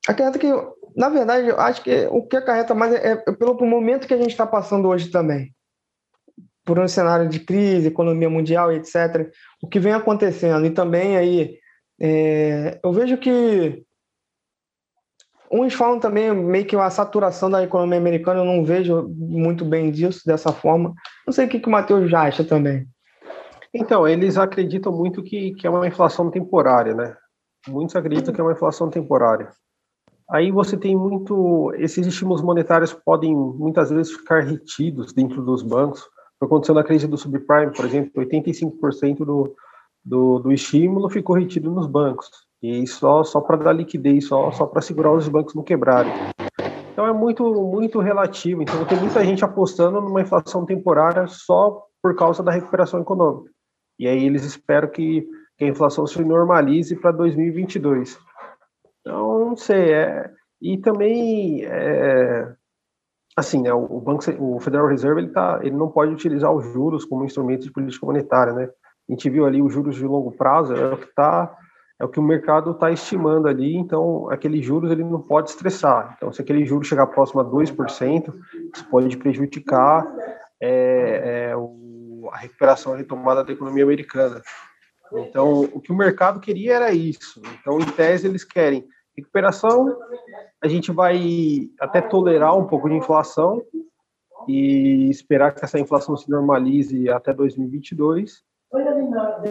acarreta 0.07 0.37
que, 0.37 0.51
na 0.95 1.07
verdade, 1.07 1.47
eu 1.47 1.59
acho 1.59 1.81
que 1.81 2.07
o 2.11 2.27
que 2.27 2.35
acarreta 2.35 2.75
mais 2.75 2.93
é, 2.93 3.23
é 3.25 3.31
pelo 3.31 3.57
momento 3.65 4.07
que 4.07 4.13
a 4.13 4.17
gente 4.17 4.31
está 4.31 4.45
passando 4.45 4.89
hoje 4.89 5.09
também 5.09 5.54
por 6.65 6.79
um 6.79 6.87
cenário 6.87 7.29
de 7.29 7.39
crise, 7.39 7.87
economia 7.87 8.29
mundial, 8.29 8.71
etc., 8.71 9.31
o 9.61 9.67
que 9.67 9.79
vem 9.79 9.93
acontecendo. 9.93 10.65
E 10.65 10.71
também 10.71 11.15
aí, 11.15 11.59
é, 12.01 12.79
eu 12.83 12.91
vejo 12.91 13.17
que 13.17 13.85
uns 15.51 15.75
falam 15.75 15.99
também 15.99 16.33
meio 16.33 16.65
que 16.65 16.75
uma 16.75 16.89
saturação 16.89 17.49
da 17.49 17.63
economia 17.63 17.99
americana, 17.99 18.39
eu 18.39 18.45
não 18.45 18.65
vejo 18.65 19.07
muito 19.15 19.63
bem 19.63 19.91
disso, 19.91 20.23
dessa 20.25 20.51
forma. 20.51 20.93
Não 21.25 21.31
sei 21.31 21.45
o 21.45 21.49
que, 21.49 21.59
que 21.59 21.67
o 21.67 21.71
Matheus 21.71 22.09
já 22.09 22.23
acha 22.23 22.43
também. 22.43 22.87
Então, 23.71 24.07
eles 24.07 24.37
acreditam 24.37 24.91
muito 24.91 25.21
que, 25.21 25.53
que 25.53 25.67
é 25.67 25.69
uma 25.69 25.87
inflação 25.87 26.31
temporária, 26.31 26.95
né? 26.95 27.15
Muitos 27.67 27.95
acreditam 27.95 28.33
que 28.33 28.41
é 28.41 28.43
uma 28.43 28.53
inflação 28.53 28.89
temporária. 28.89 29.49
Aí 30.29 30.51
você 30.51 30.75
tem 30.75 30.95
muito. 30.95 31.71
Esses 31.75 32.07
estímulos 32.07 32.41
monetários 32.41 32.93
podem 32.93 33.35
muitas 33.35 33.91
vezes 33.91 34.11
ficar 34.11 34.41
retidos 34.43 35.13
dentro 35.13 35.43
dos 35.43 35.61
bancos 35.61 36.03
aconteceu 36.45 36.75
na 36.75 36.83
crise 36.83 37.07
do 37.07 37.17
subprime, 37.17 37.71
por 37.73 37.85
exemplo, 37.85 38.23
85% 38.23 39.17
do, 39.17 39.55
do, 40.03 40.39
do 40.39 40.51
estímulo 40.51 41.09
ficou 41.09 41.35
retido 41.35 41.71
nos 41.71 41.87
bancos. 41.87 42.29
E 42.61 42.85
só, 42.87 43.23
só 43.23 43.41
para 43.41 43.57
dar 43.57 43.73
liquidez, 43.73 44.27
só, 44.27 44.51
só 44.51 44.65
para 44.65 44.81
segurar 44.81 45.11
os 45.11 45.27
bancos 45.27 45.53
não 45.53 45.63
quebrarem. 45.63 46.11
Então 46.91 47.05
é 47.05 47.13
muito, 47.13 47.43
muito 47.65 47.99
relativo. 47.99 48.61
Então 48.61 48.85
tem 48.85 48.99
muita 48.99 49.23
gente 49.23 49.43
apostando 49.43 49.99
numa 50.01 50.21
inflação 50.21 50.65
temporária 50.65 51.27
só 51.27 51.83
por 52.01 52.15
causa 52.15 52.41
da 52.41 52.51
recuperação 52.51 53.01
econômica. 53.01 53.51
E 53.99 54.07
aí 54.07 54.25
eles 54.25 54.43
esperam 54.43 54.89
que, 54.89 55.27
que 55.57 55.65
a 55.65 55.67
inflação 55.67 56.07
se 56.07 56.23
normalize 56.23 56.95
para 56.95 57.11
2022. 57.11 58.17
Então, 59.01 59.49
não 59.49 59.55
sei. 59.57 59.93
É, 59.93 60.31
e 60.61 60.77
também 60.77 61.63
é, 61.65 62.53
assim, 63.35 63.61
né, 63.61 63.73
o 63.73 63.99
banco, 63.99 64.23
o 64.39 64.59
Federal 64.59 64.87
Reserve, 64.87 65.21
ele, 65.21 65.31
tá, 65.31 65.59
ele 65.61 65.75
não 65.75 65.89
pode 65.89 66.13
utilizar 66.13 66.51
os 66.51 66.65
juros 66.71 67.03
como 67.03 67.25
instrumento 67.25 67.63
de 67.63 67.71
política 67.71 68.05
monetária, 68.05 68.53
né? 68.53 68.69
A 69.07 69.11
gente 69.11 69.29
viu 69.29 69.45
ali 69.45 69.61
os 69.61 69.73
juros 69.73 69.95
de 69.95 70.05
longo 70.05 70.31
prazo, 70.31 70.73
é 70.73 70.93
o 70.93 70.97
que 70.97 71.13
tá, 71.13 71.55
é 71.99 72.05
o 72.05 72.07
que 72.07 72.19
o 72.19 72.23
mercado 72.23 72.71
está 72.71 72.89
estimando 72.91 73.47
ali, 73.47 73.75
então 73.75 74.29
aqueles 74.31 74.65
juros 74.65 74.89
ele 74.89 75.03
não 75.03 75.21
pode 75.21 75.49
estressar. 75.49 76.15
Então, 76.15 76.31
se 76.31 76.41
aquele 76.41 76.65
juro 76.65 76.83
chegar 76.83 77.07
próximo 77.07 77.41
a 77.41 77.45
2%, 77.45 78.33
isso 78.73 78.85
pode 78.89 79.15
prejudicar 79.17 80.07
é, 80.59 81.49
é, 81.51 81.57
o, 81.57 82.29
a 82.31 82.37
recuperação, 82.37 82.93
a 82.93 82.97
retomada 82.97 83.43
da 83.43 83.53
economia 83.53 83.83
americana. 83.83 84.41
Então, 85.13 85.69
o 85.71 85.79
que 85.79 85.91
o 85.91 85.95
mercado 85.95 86.39
queria 86.39 86.73
era 86.73 86.91
isso. 86.91 87.41
Então, 87.59 87.79
em 87.79 87.85
tese, 87.85 88.27
eles 88.27 88.43
querem 88.43 88.87
recuperação, 89.17 89.97
a 90.61 90.67
gente 90.67 90.91
vai 90.91 91.69
até 91.79 92.01
tolerar 92.01 92.57
um 92.57 92.65
pouco 92.65 92.89
de 92.89 92.95
inflação 92.95 93.61
e 94.47 95.09
esperar 95.09 95.53
que 95.53 95.63
essa 95.63 95.79
inflação 95.79 96.15
se 96.15 96.29
normalize 96.29 97.09
até 97.09 97.33
2022. 97.33 98.43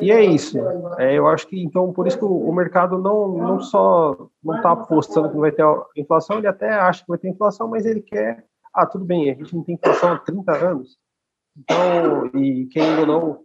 E 0.00 0.12
é 0.12 0.22
isso. 0.22 0.58
É, 0.98 1.16
eu 1.16 1.26
acho 1.26 1.46
que 1.46 1.60
então 1.62 1.92
por 1.92 2.06
isso 2.06 2.18
que 2.18 2.24
o, 2.24 2.52
mercado 2.52 2.98
não, 2.98 3.28
não 3.38 3.60
só 3.60 4.28
não 4.42 4.56
está 4.56 4.72
apostando 4.72 5.30
que 5.30 5.36
vai 5.36 5.50
ter 5.50 5.64
inflação, 5.96 6.38
ele 6.38 6.46
até 6.46 6.70
acha 6.70 7.02
que 7.02 7.08
vai 7.08 7.18
ter 7.18 7.28
inflação, 7.28 7.68
mas 7.68 7.86
ele 7.86 8.02
quer. 8.02 8.44
Ah, 8.72 8.86
tudo 8.86 9.04
bem, 9.04 9.30
a 9.30 9.34
gente 9.34 9.54
não 9.54 9.62
tem 9.62 9.76
inflação 9.76 10.12
há 10.12 10.18
30 10.18 10.52
anos. 10.52 10.98
Então, 11.56 12.26
e 12.34 12.66
quem 12.66 12.82
ainda 12.82 13.06
não 13.06 13.40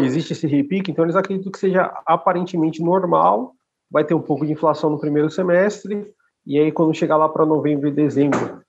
existe 0.00 0.34
esse 0.34 0.46
repique, 0.46 0.90
então 0.90 1.04
eles 1.04 1.16
acreditam 1.16 1.50
que 1.50 1.58
seja 1.58 1.90
aparentemente 2.06 2.82
normal 2.82 3.54
vai 3.90 4.04
ter 4.04 4.14
um 4.14 4.22
pouco 4.22 4.44
de 4.46 4.52
inflação 4.52 4.90
no 4.90 4.98
primeiro 5.00 5.30
semestre, 5.30 6.12
e 6.46 6.58
aí 6.58 6.70
quando 6.72 6.94
chegar 6.94 7.16
lá 7.16 7.28
para 7.28 7.44
novembro 7.46 7.88
e 7.88 7.92
dezembro, 7.92 8.60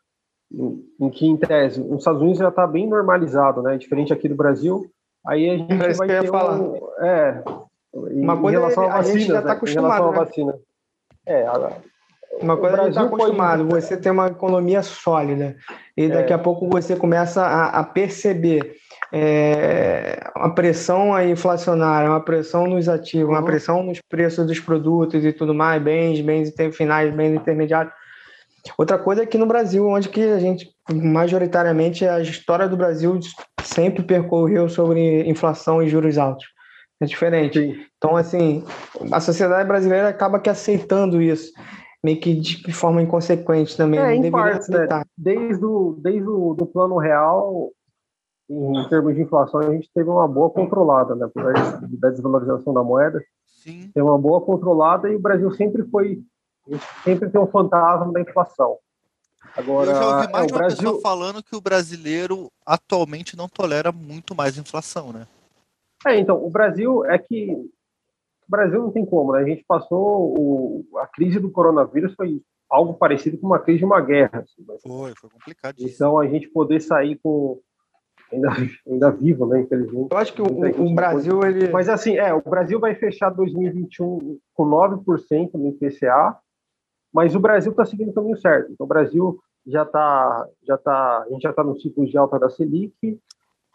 em, 0.51 0.83
em 0.99 1.09
que 1.09 1.25
em 1.27 1.37
tese, 1.37 1.81
os 1.81 1.99
Estados 1.99 2.21
Unidos 2.21 2.39
já 2.39 2.49
está 2.49 2.65
bem 2.65 2.87
normalizado, 2.87 3.61
né? 3.61 3.77
Diferente 3.77 4.11
aqui 4.13 4.27
do 4.27 4.35
Brasil, 4.35 4.89
Aí 5.27 5.49
a 5.49 5.57
gente 5.57 5.73
É 5.73 5.93
vai 5.93 6.07
ter 6.07 6.27
falar. 6.29 6.57
um, 6.61 6.75
é, 7.01 7.43
em, 8.09 8.23
Uma 8.23 8.37
coisa 8.39 8.57
em 8.57 8.61
relação 8.61 8.83
é- 8.85 8.87
à 8.89 8.95
a 8.95 9.01
gente 9.01 9.13
vacina, 9.15 9.33
já 9.35 9.41
tá 9.41 9.47
né? 9.49 9.53
Em 9.53 9.57
acostumado, 9.57 9.91
relação 9.91 10.07
à 10.07 10.11
né? 10.11 10.17
vacina. 10.17 10.59
É, 11.25 11.45
a- 11.45 11.77
Uma 12.41 12.57
coisa 12.57 12.75
a 12.77 12.83
gente 12.85 12.89
está 12.89 13.01
Brasil 13.01 13.09
pode- 13.09 13.13
acostumado, 13.23 13.65
você 13.67 13.97
tem 13.97 14.11
uma 14.13 14.27
economia 14.27 14.81
sólida 14.81 15.57
e 15.97 16.07
daqui 16.07 16.31
É. 16.31 16.35
a 16.37 16.39
pouco 16.39 16.69
você 16.69 16.95
começa 16.95 17.43
a, 17.45 17.79
a 17.79 17.83
perceber 17.83 18.77
é, 19.11 20.29
uma 20.35 20.53
pressão 20.53 21.13
aí 21.13 21.31
inflacionária, 21.31 22.09
uma 22.09 22.21
pressão 22.23 22.67
nos 22.67 22.87
ativos, 22.87 23.29
uma 23.29 23.39
Uhum. 23.39 23.45
pressão 23.45 23.83
nos 23.83 23.99
preços 24.07 24.45
dos 24.45 24.59
produtos 24.59 25.25
e 25.25 25.33
tudo 25.33 25.53
mais, 25.53 25.81
bens, 25.81 26.21
bens 26.21 26.53
finais, 26.73 27.13
bens 27.13 27.33
intermediários. 27.33 27.93
Outra 28.77 28.97
coisa 28.97 29.23
é 29.23 29.25
que 29.25 29.37
no 29.37 29.45
Brasil, 29.45 29.87
onde 29.87 30.09
que 30.09 30.21
a 30.21 30.37
gente, 30.39 30.69
majoritariamente, 30.91 32.05
a 32.05 32.19
história 32.19 32.67
do 32.67 32.77
Brasil 32.77 33.19
sempre 33.63 34.03
percorreu 34.03 34.67
sobre 34.69 35.27
inflação 35.27 35.81
e 35.81 35.87
juros 35.87 36.17
altos. 36.17 36.45
É 37.01 37.05
diferente. 37.05 37.57
sim. 37.57 37.85
Então, 37.97 38.15
assim, 38.17 38.63
a 39.11 39.21
sociedade 39.21 39.67
brasileira 39.67 40.09
acaba 40.09 40.39
que 40.39 40.49
aceitando 40.49 41.21
isso, 41.21 41.53
meio 42.03 42.19
que 42.19 42.33
de 42.35 42.73
forma 42.73 43.01
inconsequente 43.01 43.75
também. 43.77 43.99
É, 43.99 44.13
em 44.15 44.21
deveria 44.21 44.51
partes, 44.51 44.67
né? 44.67 44.75
aceitar. 44.77 45.05
Desde 45.17 45.65
o, 45.65 45.97
desde 46.01 46.27
o 46.27 46.53
do 46.53 46.65
plano 46.65 46.97
real, 46.97 47.71
em 48.49 48.89
termos 48.89 49.15
de 49.15 49.21
inflação, 49.21 49.59
a 49.59 49.71
gente 49.71 49.89
teve 49.93 50.09
uma 50.09 50.27
boa 50.27 50.49
controlada, 50.49 51.13
né? 51.15 51.25
Apesar 51.25 51.79
da 51.81 52.09
desvalorização 52.09 52.73
da 52.73 52.83
moeda, 52.83 53.23
Sim. 53.45 53.91
tem 53.93 54.01
uma 54.01 54.17
boa 54.17 54.41
controlada 54.41 55.09
e 55.09 55.15
o 55.15 55.21
Brasil 55.21 55.51
sempre 55.51 55.83
foi, 55.83 56.23
sempre 57.03 57.29
tem 57.29 57.39
um 57.39 57.47
fantasma 57.47 58.11
da 58.11 58.21
inflação. 58.21 58.77
Agora, 59.55 59.91
eu 59.91 59.95
já 59.95 60.15
ouvi 60.15 60.27
é, 60.27 60.31
mais 60.31 60.47
de 60.47 60.53
uma 60.53 60.59
Brasil, 60.59 60.77
pessoa 60.77 61.01
falando 61.01 61.43
que 61.43 61.55
o 61.55 61.61
brasileiro 61.61 62.51
atualmente 62.65 63.37
não 63.37 63.47
tolera 63.47 63.91
muito 63.91 64.35
mais 64.35 64.57
inflação, 64.57 65.13
né? 65.13 65.27
É, 66.05 66.17
então, 66.17 66.43
o 66.43 66.49
Brasil 66.49 67.05
é 67.05 67.17
que 67.17 67.51
o 67.51 67.69
Brasil 68.49 68.81
não 68.81 68.91
tem 68.91 69.05
como, 69.05 69.33
né? 69.33 69.41
A 69.41 69.45
gente 69.45 69.63
passou 69.67 70.33
o, 70.37 70.97
a 70.97 71.05
crise 71.07 71.39
do 71.39 71.51
coronavírus 71.51 72.15
foi 72.15 72.41
algo 72.69 72.95
parecido 72.95 73.37
com 73.37 73.47
uma 73.47 73.59
crise 73.59 73.79
de 73.79 73.85
uma 73.85 74.01
guerra. 74.01 74.39
assim, 74.39 74.63
né? 74.67 74.75
Foi, 74.81 75.13
foi 75.15 75.29
complicadíssimo. 75.29 75.93
Então 75.93 76.19
a 76.19 76.27
gente 76.27 76.47
poder 76.47 76.79
sair 76.79 77.19
com 77.21 77.59
ainda, 78.31 78.49
ainda 78.87 79.11
vivo, 79.11 79.45
né? 79.45 79.61
Infelizmente. 79.61 80.07
Eu 80.11 80.17
acho 80.17 80.33
que 80.33 80.41
o, 80.41 80.45
o 80.45 80.93
Brasil, 80.93 81.43
ele. 81.43 81.69
Mas 81.69 81.89
assim, 81.89 82.17
é, 82.17 82.33
o 82.33 82.41
Brasil 82.41 82.79
vai 82.79 82.95
fechar 82.95 83.29
2021 83.29 84.39
com 84.53 84.65
9% 84.65 85.53
no 85.53 85.69
IPCA, 85.69 86.37
mas 87.13 87.35
o 87.35 87.39
Brasil 87.39 87.71
está 87.71 87.85
seguindo 87.85 88.09
o 88.09 88.13
caminho 88.13 88.37
certo. 88.37 88.71
Então 88.71 88.85
o 88.85 88.89
Brasil 88.89 89.39
já 89.65 89.83
está, 89.83 90.47
já 90.63 90.77
tá, 90.77 91.23
a 91.23 91.29
gente 91.29 91.41
já 91.41 91.49
está 91.51 91.63
no 91.63 91.79
ciclo 91.79 92.05
de 92.05 92.17
alta 92.17 92.39
da 92.39 92.49
Selic, 92.49 93.19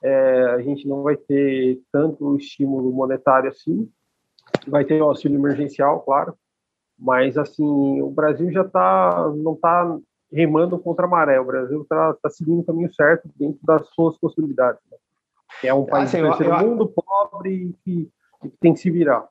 é, 0.03 0.45
a 0.51 0.61
gente 0.61 0.87
não 0.89 1.03
vai 1.03 1.17
ter 1.17 1.81
tanto 1.93 2.37
estímulo 2.37 2.93
monetário 2.93 3.49
assim, 3.49 3.89
vai 4.67 4.85
ter 4.85 5.01
o 5.01 5.05
auxílio 5.05 5.39
emergencial, 5.39 6.01
claro, 6.01 6.35
mas 6.99 7.39
assim 7.39 8.03
o 8.03 8.11
Brasil 8.11 8.51
já 8.51 8.65
tá, 8.65 9.33
não 9.37 9.55
está 9.55 9.99
remando 10.35 10.79
contra 10.79 11.07
a 11.07 11.09
maré, 11.09 11.39
o 11.39 11.45
Brasil 11.45 11.83
está 11.83 12.15
tá 12.23 12.29
seguindo 12.29 12.61
o 12.61 12.65
caminho 12.65 12.93
certo 12.93 13.29
dentro 13.39 13.59
das 13.63 13.87
suas 13.95 14.19
possibilidades. 14.19 14.81
né? 14.91 14.99
É 15.63 15.73
um 15.73 15.85
país 15.87 16.09
Assim, 16.09 16.21
do 16.23 16.29
terceiro 16.29 16.53
eu- 16.55 16.69
mundo, 16.69 16.89
pobre, 16.89 17.75
que, 17.85 18.09
que 18.43 18.49
tem 18.61 18.75
que 18.75 18.81
se 18.81 18.91
virar. 18.91 19.25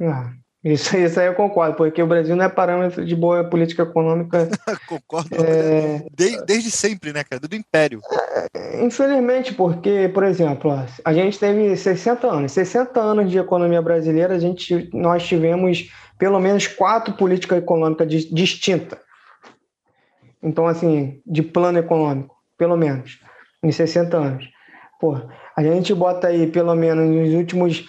Ah, 0.00 0.32
isso, 0.64 0.96
isso 0.96 1.18
aí 1.18 1.26
eu 1.26 1.34
concordo, 1.34 1.74
porque 1.74 2.02
o 2.02 2.06
Brasil 2.06 2.36
não 2.36 2.44
é 2.44 2.48
parâmetro 2.48 3.04
de 3.04 3.16
boa 3.16 3.42
política 3.44 3.82
econômica. 3.82 4.48
Concordo. 4.88 5.28
É, 5.34 6.06
De- 6.14 6.44
desde 6.44 6.70
sempre, 6.70 7.12
né, 7.12 7.24
cara? 7.24 7.40
Do 7.40 7.54
Império. 7.56 8.00
Infelizmente, 8.82 9.54
porque, 9.54 10.08
por 10.12 10.22
exemplo, 10.22 10.72
a 11.04 11.12
gente 11.12 11.38
teve 11.38 11.76
60 11.76 12.26
anos. 12.28 12.52
60 12.52 13.00
anos 13.00 13.30
de 13.30 13.38
economia 13.38 13.82
brasileira, 13.82 14.34
a 14.34 14.38
gente, 14.38 14.88
nós 14.94 15.26
tivemos 15.26 15.90
pelo 16.18 16.38
menos 16.38 16.66
quatro 16.66 17.14
políticas 17.14 17.58
econômicas 17.58 18.06
dis- 18.08 18.30
distintas. 18.30 18.98
Então, 20.42 20.66
assim, 20.66 21.20
de 21.26 21.42
plano 21.42 21.78
econômico, 21.78 22.34
pelo 22.56 22.76
menos, 22.76 23.20
em 23.62 23.70
60 23.70 24.16
anos. 24.16 24.48
Pô, 25.00 25.16
a 25.56 25.62
gente 25.62 25.94
bota 25.94 26.28
aí, 26.28 26.46
pelo 26.46 26.74
menos, 26.74 27.08
nos 27.08 27.34
últimos 27.34 27.88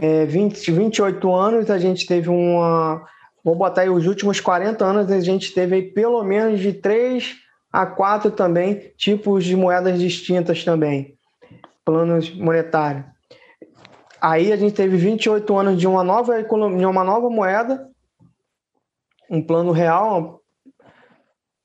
é, 0.00 0.24
20, 0.24 0.70
28 0.70 1.34
anos, 1.34 1.70
a 1.70 1.78
gente 1.78 2.06
teve 2.06 2.28
uma. 2.28 3.04
Vou 3.44 3.54
botar 3.54 3.82
aí 3.82 3.90
os 3.90 4.06
últimos 4.06 4.40
40 4.40 4.84
anos, 4.84 5.10
a 5.10 5.20
gente 5.20 5.52
teve 5.52 5.74
aí 5.76 5.82
pelo 5.82 6.22
menos 6.22 6.60
de 6.60 6.72
três 6.72 7.36
a 7.72 7.86
quatro 7.86 8.30
também 8.30 8.92
tipos 8.96 9.44
de 9.44 9.56
moedas 9.56 9.98
distintas 9.98 10.62
também, 10.62 11.16
planos 11.84 12.30
monetários. 12.30 13.04
Aí 14.20 14.52
a 14.52 14.56
gente 14.56 14.74
teve 14.74 14.96
28 14.96 15.56
anos 15.56 15.80
de 15.80 15.88
uma 15.88 16.04
nova 16.04 16.38
economia, 16.38 16.88
uma 16.88 17.02
nova 17.02 17.28
moeda, 17.28 17.88
um 19.28 19.42
plano 19.42 19.72
real, 19.72 20.41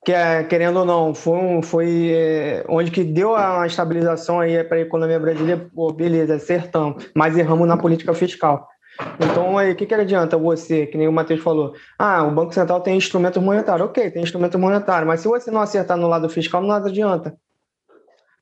que 0.08 0.14
é, 0.14 0.42
querendo 0.46 0.80
ou 0.80 0.86
não, 0.86 1.14
foi, 1.14 1.38
um- 1.38 1.62
foi 1.62 2.12
é, 2.14 2.64
onde 2.70 2.90
que 2.90 3.04
deu 3.04 3.36
a 3.36 3.68
estabilização 3.68 4.40
aí 4.40 4.64
para 4.64 4.78
a 4.78 4.80
economia 4.80 5.20
brasileira, 5.20 5.70
pô, 5.76 5.92
beleza, 5.92 6.36
acertamos, 6.36 7.10
mas 7.14 7.38
erramos 7.38 7.68
na 7.68 7.76
política 7.76 8.14
fiscal. 8.14 8.70
Então, 9.20 9.58
aí, 9.58 9.74
o 9.74 9.76
que, 9.76 9.86
que 9.86 9.94
adianta 9.94 10.38
você, 10.38 10.86
que 10.88 10.98
nem 10.98 11.10
o 11.10 11.12
Matheus 11.12 11.42
falou, 11.42 11.74
ah, 12.00 12.24
o 12.24 12.32
Banco 12.32 12.54
Central 12.54 12.80
tem 12.80 12.96
instrumentos 12.96 13.44
monetários. 13.44 13.86
Ok, 13.90 14.10
tem 14.10 14.24
instrumento 14.24 14.58
monetário, 14.58 15.06
mas 15.06 15.20
se 15.20 15.28
você 15.28 15.52
não 15.52 15.60
acertar 15.60 15.98
no 15.98 16.08
lado 16.08 16.30
fiscal, 16.30 16.62
nada 16.62 16.88
adianta. 16.88 17.36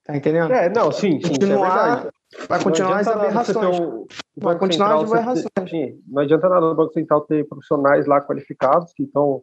Tá 0.06 0.16
entendendo? 0.16 0.54
É, 0.54 0.70
não, 0.70 0.92
sim, 0.92 1.20
sim, 1.20 1.26
é 1.26 1.30
Continuar- 1.30 1.86
verdade. 1.96 2.10
Vai 2.48 2.62
continuar 2.64 2.98
as 3.00 3.08
aberrações. 3.08 3.80
um- 3.80 4.06
Vai 4.38 4.56
continuar 4.60 4.90
Central 5.00 5.04
as 5.04 5.12
aberrações. 5.14 5.46
ter- 5.56 5.68
sim, 5.70 6.00
Não 6.08 6.22
adianta 6.22 6.48
nada 6.48 6.64
o 6.68 6.76
Banco 6.76 6.94
Central 6.94 7.22
ter 7.22 7.44
profissionais 7.48 8.06
lá 8.06 8.22
qualificados 8.22 8.94
que 8.96 9.02
estão 9.02 9.42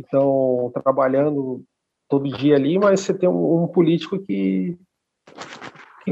estão 0.00 0.70
trabalhando 0.82 1.62
todo 2.08 2.28
dia 2.36 2.56
ali, 2.56 2.78
mas 2.78 3.00
você 3.00 3.14
tem 3.14 3.28
um, 3.28 3.64
um 3.64 3.66
político 3.68 4.18
que 4.18 4.76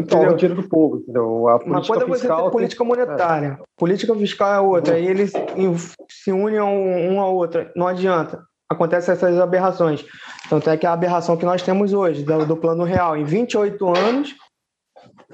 toma 0.08 0.30
o 0.32 0.36
dinheiro 0.36 0.62
do 0.62 0.68
povo, 0.68 0.98
entendeu? 0.98 1.48
A 1.48 1.56
Uma 1.56 1.58
política 1.58 1.86
coisa 1.88 2.04
é 2.04 2.06
você 2.08 2.18
fiscal 2.20 2.42
tem- 2.42 2.50
política 2.52 2.84
monetária, 2.84 3.58
política 3.76 4.14
fiscal 4.14 4.52
é 4.54 4.60
outra, 4.60 4.92
Uhum. 4.94 4.98
aí 5.00 5.06
eles 5.08 5.32
se 6.08 6.30
unem 6.32 6.60
um, 6.60 7.14
um 7.14 7.20
a 7.20 7.28
outra, 7.28 7.72
não 7.74 7.86
adianta. 7.88 8.44
Acontecem 8.70 9.12
essas 9.14 9.38
aberrações. 9.40 10.04
Tanto 10.50 10.68
é 10.68 10.76
que 10.76 10.86
a 10.86 10.92
aberração 10.92 11.36
que 11.38 11.44
nós 11.46 11.62
temos 11.62 11.94
hoje, 11.94 12.22
do, 12.22 12.44
do 12.44 12.56
plano 12.56 12.84
real, 12.84 13.16
em 13.16 13.24
28 13.24 13.88
anos, 13.96 14.36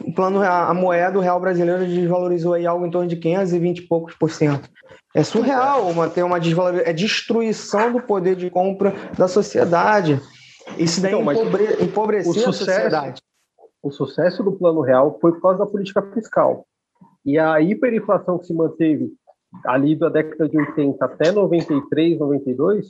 o 0.01 0.13
plano 0.13 0.43
a 0.43 0.73
moeda, 0.75 1.19
o 1.19 1.23
real 1.23 1.41
brasileiro 1.41 1.87
desvalorizou 1.87 2.55
aí 2.55 2.67
algo 2.67 2.85
em 2.87 2.91
torno 2.91 3.09
de 3.09 3.17
520 3.17 3.79
e 3.79 3.83
poucos 3.83 4.15
por 4.15 4.31
cento. 4.31 4.69
É 5.15 5.23
surreal 5.23 5.89
uma, 5.89 6.09
ter 6.09 6.23
uma 6.25 6.41
desvalorização, 6.41 6.91
é 6.91 6.93
destruição 6.93 7.93
do 7.93 8.01
poder 8.03 8.35
de 8.35 8.51
compra 8.51 8.93
da 9.17 9.29
sociedade. 9.29 10.21
Isso 10.79 11.01
daí 11.01 11.13
Então, 11.15 11.33
empobre, 11.33 11.65
empobreceu 11.85 12.31
o 12.33 12.49
a 12.49 12.53
sucesso- 12.53 12.65
sociedade. 12.65 13.23
o 13.83 13.91
sucesso 13.93 14.43
do 14.43 14.53
plano 14.53 14.81
real 14.81 15.17
foi 15.21 15.33
por 15.33 15.43
causa 15.43 15.59
da 15.59 15.67
política 15.67 16.03
fiscal. 16.13 16.67
E 17.25 17.39
a 17.39 17.61
hiperinflação 17.61 18.39
que 18.39 18.47
se 18.47 18.55
manteve 18.55 19.13
ali 19.65 19.95
da 19.95 20.09
década 20.09 20.49
de 20.49 20.59
80 20.59 21.05
até 21.05 21.31
93, 21.31 22.19
92, 22.19 22.89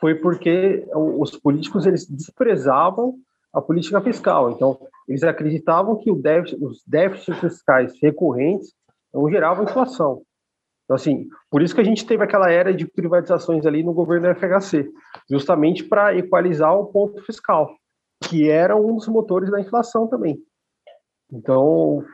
foi 0.00 0.14
porque 0.14 0.84
os 0.94 1.36
políticos 1.38 1.84
eles 1.86 2.06
desprezavam 2.08 3.16
a 3.52 3.60
política 3.60 4.00
fiscal. 4.00 4.50
Então, 4.50 4.78
eles 5.08 5.22
acreditavam 5.22 5.96
que 5.96 6.10
o 6.10 6.14
déficit, 6.14 6.64
os 6.64 6.82
déficits 6.86 7.38
fiscais 7.38 7.92
recorrentes 8.00 8.72
não 9.12 9.30
geravam 9.30 9.64
inflação. 9.64 10.22
Então, 10.84 10.96
assim, 10.96 11.28
por 11.50 11.62
isso 11.62 11.74
que 11.74 11.80
a 11.80 11.84
gente 11.84 12.06
teve 12.06 12.24
aquela 12.24 12.50
era 12.50 12.72
de 12.72 12.86
privatizações 12.86 13.66
ali 13.66 13.82
no 13.82 13.92
governo 13.92 14.28
do 14.28 14.34
FHC, 14.34 14.90
justamente 15.30 15.84
para 15.84 16.16
equalizar 16.16 16.74
o 16.74 16.86
ponto 16.86 17.22
fiscal 17.22 17.74
que 18.22 18.48
era 18.48 18.76
um 18.76 18.94
dos 18.94 19.08
motores 19.08 19.50
da 19.50 19.60
inflação 19.60 20.06
também. 20.06 20.38
Então, 21.30 22.04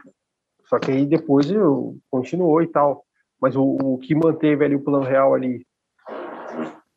só 0.64 0.78
que 0.78 0.90
aí 0.90 1.06
depois 1.06 1.50
eu, 1.50 1.96
continuou 2.10 2.62
e 2.62 2.66
tal. 2.66 3.04
Mas 3.40 3.54
o, 3.54 3.62
o 3.62 3.98
que 3.98 4.14
manteve 4.14 4.64
ali 4.64 4.74
o 4.74 4.82
plano 4.82 5.04
real 5.04 5.34
ali, 5.34 5.64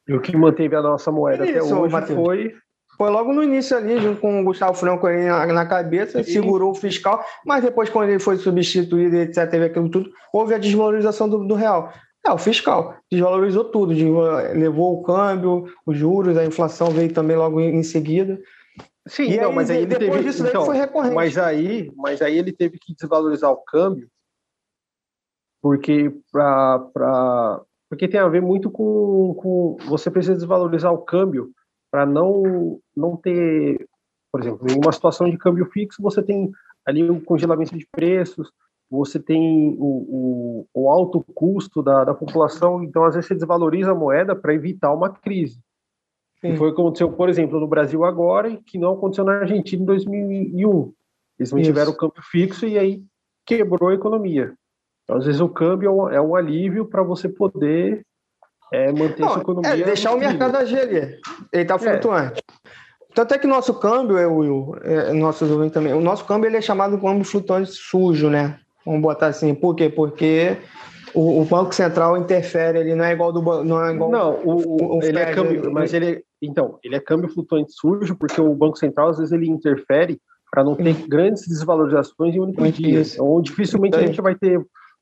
e 0.08 0.14
o 0.14 0.22
que 0.22 0.36
manteve 0.36 0.76
a 0.76 0.82
nossa 0.82 1.12
moeda 1.12 1.44
até 1.44 1.60
Isso, 1.60 1.78
hoje 1.78 1.94
Matheus. 1.94 2.20
foi 2.20 2.56
Foi 3.02 3.10
logo 3.10 3.34
no 3.34 3.42
início 3.42 3.76
ali, 3.76 4.00
junto 4.00 4.22
com 4.22 4.42
o 4.42 4.44
Gustavo 4.44 4.76
Franco 4.76 5.08
aí 5.08 5.26
na, 5.26 5.48
na 5.48 5.66
cabeça, 5.66 6.24
Sim. 6.24 6.34
segurou 6.34 6.70
o 6.70 6.76
fiscal, 6.76 7.26
mas 7.44 7.64
depois, 7.64 7.90
quando 7.90 8.10
ele 8.10 8.20
foi 8.20 8.38
substituído, 8.38 9.16
etc., 9.16 9.50
teve 9.50 9.66
aquilo 9.66 9.90
tudo, 9.90 10.12
houve 10.32 10.54
a 10.54 10.60
desvalorização 10.60 11.28
do, 11.28 11.48
do 11.48 11.56
real. 11.56 11.92
É, 12.24 12.32
o 12.32 12.38
fiscal 12.38 12.96
desvalorizou 13.12 13.66
tudo, 13.66 13.92
levou 14.54 15.00
o 15.00 15.02
câmbio, 15.02 15.66
os 15.84 15.98
juros, 15.98 16.38
a 16.38 16.46
inflação 16.46 16.92
veio 16.92 17.12
também 17.12 17.36
logo 17.36 17.60
em, 17.60 17.82
seguida. 17.82 18.40
Sim, 19.08 19.32
E 19.32 19.38
não, 19.38 19.50
aí, 19.50 19.56
mas 19.56 19.72
aí 19.72 19.78
ele 19.78 19.86
depois 19.88 20.12
teve, 20.12 20.24
disso 20.26 20.46
então, 20.48 20.64
foi 20.64 20.78
recorrente. 20.78 21.16
mas 21.16 21.40
aí, 21.40 21.92
mas 21.96 22.22
aí 22.22 22.38
ele 22.38 22.52
teve 22.52 22.78
que 22.78 22.94
desvalorizar 22.94 23.50
o 23.50 23.64
câmbio, 23.64 24.08
porque 25.60 26.14
pra, 26.32 26.78
pra, 26.94 27.62
porque 27.90 28.08
tem 28.08 28.20
a 28.20 28.28
ver 28.28 28.44
muito 28.44 28.70
com, 28.70 29.34
com 29.40 29.78
você 29.88 30.12
precisa 30.12 30.36
desvalorizar 30.36 30.94
o 30.94 31.00
câmbio 31.00 31.52
para 31.92 32.06
não 32.06 32.80
não 32.96 33.18
ter, 33.18 33.86
por 34.32 34.42
exemplo, 34.42 34.66
em 34.72 34.78
uma 34.78 34.92
situação 34.92 35.30
de 35.30 35.38
câmbio 35.38 35.66
fixo 35.66 36.02
você 36.02 36.24
tem 36.24 36.52
ali 36.86 37.08
um 37.10 37.20
congelamento 37.20 37.78
de 37.78 37.86
preços, 37.92 38.52
você 38.90 39.20
tem 39.20 39.76
o, 39.80 39.86
o, 39.86 40.68
o 40.74 40.90
alto 40.90 41.24
custo 41.34 41.84
da, 41.84 42.04
da, 42.04 42.14
população, 42.14 42.84
então 42.84 43.06
às 43.06 43.14
vezes 43.14 43.28
você 43.28 43.36
desvaloriza 43.36 43.92
a 43.92 43.96
moeda 43.96 44.36
para 44.36 44.54
evitar 44.54 44.94
uma 44.94 45.10
crise. 45.10 45.60
Sim. 46.42 46.54
E 46.54 46.58
foi 46.58 46.70
o 46.70 46.76
que 46.76 46.82
aconteceu, 46.82 47.12
por 47.12 47.30
exemplo, 47.30 47.60
no 47.60 47.68
Brasil 47.68 48.04
agora 48.04 48.50
e 48.50 48.58
que 48.58 48.78
não 48.78 48.94
aconteceu 48.94 49.24
na 49.24 49.40
Argentina 49.40 49.82
em 49.82 49.86
2001. 49.86 50.94
Eles 51.40 51.54
mantiveram 51.54 51.92
o 51.92 51.96
câmbio 51.96 52.22
fixo 52.24 52.68
e 52.68 52.78
aí 52.78 53.04
quebrou 53.46 53.90
a 53.90 53.94
economia. 53.94 54.54
Então, 55.04 55.18
às 55.18 55.26
vezes 55.26 55.40
o 55.40 55.50
câmbio 55.50 55.88
é 55.88 55.92
um, 55.92 56.10
é 56.10 56.22
um 56.22 56.36
alívio 56.36 56.86
para 56.86 57.04
você 57.04 57.30
poder 57.30 58.06
é, 58.72 58.92
manter 58.92 59.22
não, 59.22 59.30
sua 59.30 59.42
economia. 59.42 59.72
É 59.72 59.84
deixar 59.84 60.14
o 60.14 60.18
mercado 60.18 60.56
agir 60.56 60.80
ali. 60.80 61.20
Ele 61.52 61.62
está 61.62 61.78
flutuante. 61.78 62.40
É. 62.40 62.72
Tanto 63.14 63.34
é 63.34 63.38
que 63.38 63.46
nosso 63.46 63.74
câmbio, 63.74 64.18
é, 64.18 64.26
Will, 64.26 64.76
é, 64.84 65.12
nossos 65.12 65.52
ouvintes 65.52 65.74
também, 65.74 65.94
o 65.94 66.00
nosso 66.00 66.24
câmbio 66.26 66.48
ele 66.48 66.58
é 66.58 66.62
chamado 66.62 66.96
de 66.96 67.02
câmbio 67.02 67.26
flutuante 67.26 67.72
sujo, 67.72 68.30
né? 68.30 68.58
Vamos 68.86 69.02
botar 69.02 69.28
assim. 69.28 69.54
Por 69.54 69.76
quê? 69.76 69.90
Porque 69.90 70.58
o, 71.14 71.42
o, 71.42 71.46
Banco 71.46 71.76
Central 71.76 72.18
interfere, 72.18 72.80
ele 72.80 72.96
não 72.96 73.04
é 73.04 73.12
igual 73.12 73.34
do 73.34 73.42
não 73.64 73.84
é 73.84 73.94
igual 73.94 74.10
Não, 74.10 74.40
o, 74.44 74.98
o 74.98 75.04
ele 75.04 75.20
é 75.20 75.34
câmbio, 75.34 75.72
mas 75.72 75.94
ele 75.94 76.24
então, 76.42 76.80
ele 76.84 76.96
é 76.96 77.00
câmbio 77.00 77.30
flutuante 77.30 77.74
sujo 77.74 78.16
porque 78.16 78.40
o 78.42 78.56
Banco 78.56 78.78
Central 78.78 79.10
às 79.10 79.18
vezes 79.18 79.32
ele 79.32 79.48
interfere 79.48 80.20
para 80.50 80.64
não 80.64 80.76
ter 80.76 80.94
grandes 81.08 81.48
desvalorizações 81.48 82.36
em 82.36 82.40
um 82.40 82.44
único 82.44 82.72
dia. 82.72 83.02
Então, 83.02 83.42
dificilmente 83.42 83.96
a 83.96 84.02
gente 84.02 84.22
vai 84.22 84.36
ter 84.36 84.60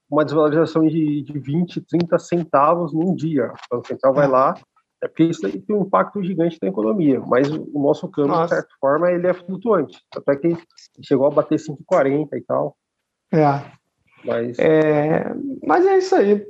uma 0.09 0.25
desvalorização 0.25 0.87
de, 0.87 1.21
de 1.21 1.39
20, 1.39 1.81
30 1.81 2.17
centavos 2.17 2.93
num 2.93 3.15
dia. 3.15 3.53
O 3.71 3.75
Banco 3.75 3.87
Central 3.87 4.13
vai 4.13 4.25
é. 4.25 4.29
lá, 4.29 4.55
é 5.01 5.07
porque 5.07 5.23
isso 5.23 5.45
aí 5.45 5.61
tem 5.61 5.75
um 5.75 5.83
impacto 5.83 6.21
gigante 6.23 6.57
na 6.61 6.67
economia, 6.67 7.21
mas 7.21 7.49
o 7.49 7.79
nosso 7.81 8.07
câmbio, 8.09 8.31
Nossa. 8.31 8.55
de 8.55 8.61
certa 8.61 8.75
forma, 8.81 9.11
ele 9.11 9.27
é 9.27 9.33
flutuante. 9.33 10.01
Até 10.15 10.35
que 10.35 10.57
chegou 11.01 11.27
a 11.27 11.31
bater 11.31 11.57
5,40 11.57 12.27
e 12.33 12.41
tal. 12.41 12.75
É. 13.31 13.79
Mas 14.25 14.59
é, 14.59 15.33
mas 15.65 15.85
é 15.85 15.97
isso 15.97 16.15
aí. 16.15 16.45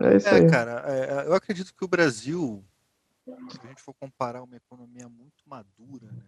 É 0.00 0.16
isso 0.16 0.28
é, 0.28 0.36
aí. 0.36 0.50
cara, 0.50 0.84
é, 0.86 1.26
eu 1.26 1.34
acredito 1.34 1.74
que 1.74 1.84
o 1.84 1.88
Brasil, 1.88 2.64
se 3.50 3.60
a 3.62 3.66
gente 3.66 3.82
for 3.82 3.92
comparar 3.92 4.42
uma 4.42 4.56
economia 4.56 5.08
muito 5.08 5.42
madura, 5.46 6.06
né? 6.12 6.22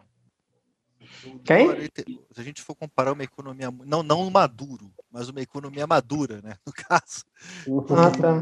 Quem? 1.44 1.68
se 2.32 2.40
a 2.40 2.42
gente 2.42 2.60
for 2.60 2.74
comparar 2.74 3.12
uma 3.12 3.22
economia, 3.22 3.70
não, 3.84 4.02
não 4.02 4.28
maduro, 4.28 4.92
mas 5.16 5.30
uma 5.30 5.40
economia 5.40 5.86
madura, 5.86 6.42
né? 6.42 6.58
No 6.66 6.72
caso. 6.76 7.24
Ah, 7.90 8.10
tá. 8.20 8.40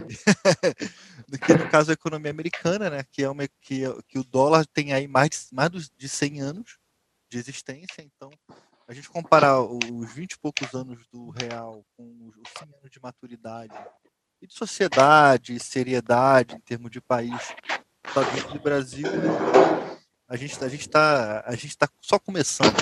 do 1.29 1.39
que 1.39 1.55
no 1.55 1.71
caso 1.71 1.91
a 1.91 1.95
economia 1.95 2.33
americana, 2.33 2.91
né? 2.91 3.05
Que 3.13 3.23
é 3.23 3.31
uma 3.31 3.47
que, 3.61 3.83
que 4.09 4.19
o 4.19 4.25
dólar 4.25 4.67
tem 4.67 4.93
aí 4.93 5.07
mais 5.07 5.31
de, 5.31 5.55
mais 5.55 5.71
de 5.97 6.09
100 6.09 6.41
anos 6.41 6.79
de 7.31 7.39
existência, 7.39 8.03
então 8.03 8.31
a 8.89 8.93
gente 8.93 9.09
comparar 9.09 9.61
os 9.63 10.13
20 10.13 10.33
e 10.33 10.39
poucos 10.39 10.75
anos 10.75 11.07
do 11.13 11.31
real 11.31 11.85
com 11.97 12.05
os 12.27 12.51
100 12.59 12.69
anos 12.81 12.91
de 12.91 13.01
maturidade 13.01 13.75
e 14.43 14.47
de 14.47 14.55
sociedade, 14.55 15.59
seriedade 15.61 16.57
em 16.57 16.61
termos 16.61 16.91
de 16.91 17.01
país, 17.01 17.55
e 18.55 18.59
Brasil, 18.59 19.07
a 20.29 20.37
gente 20.37 20.63
a 20.65 20.69
gente 20.69 20.81
está 20.81 21.45
a 21.47 21.55
gente 21.55 21.77
tá 21.77 21.89
só 22.01 22.19
começando. 22.19 22.75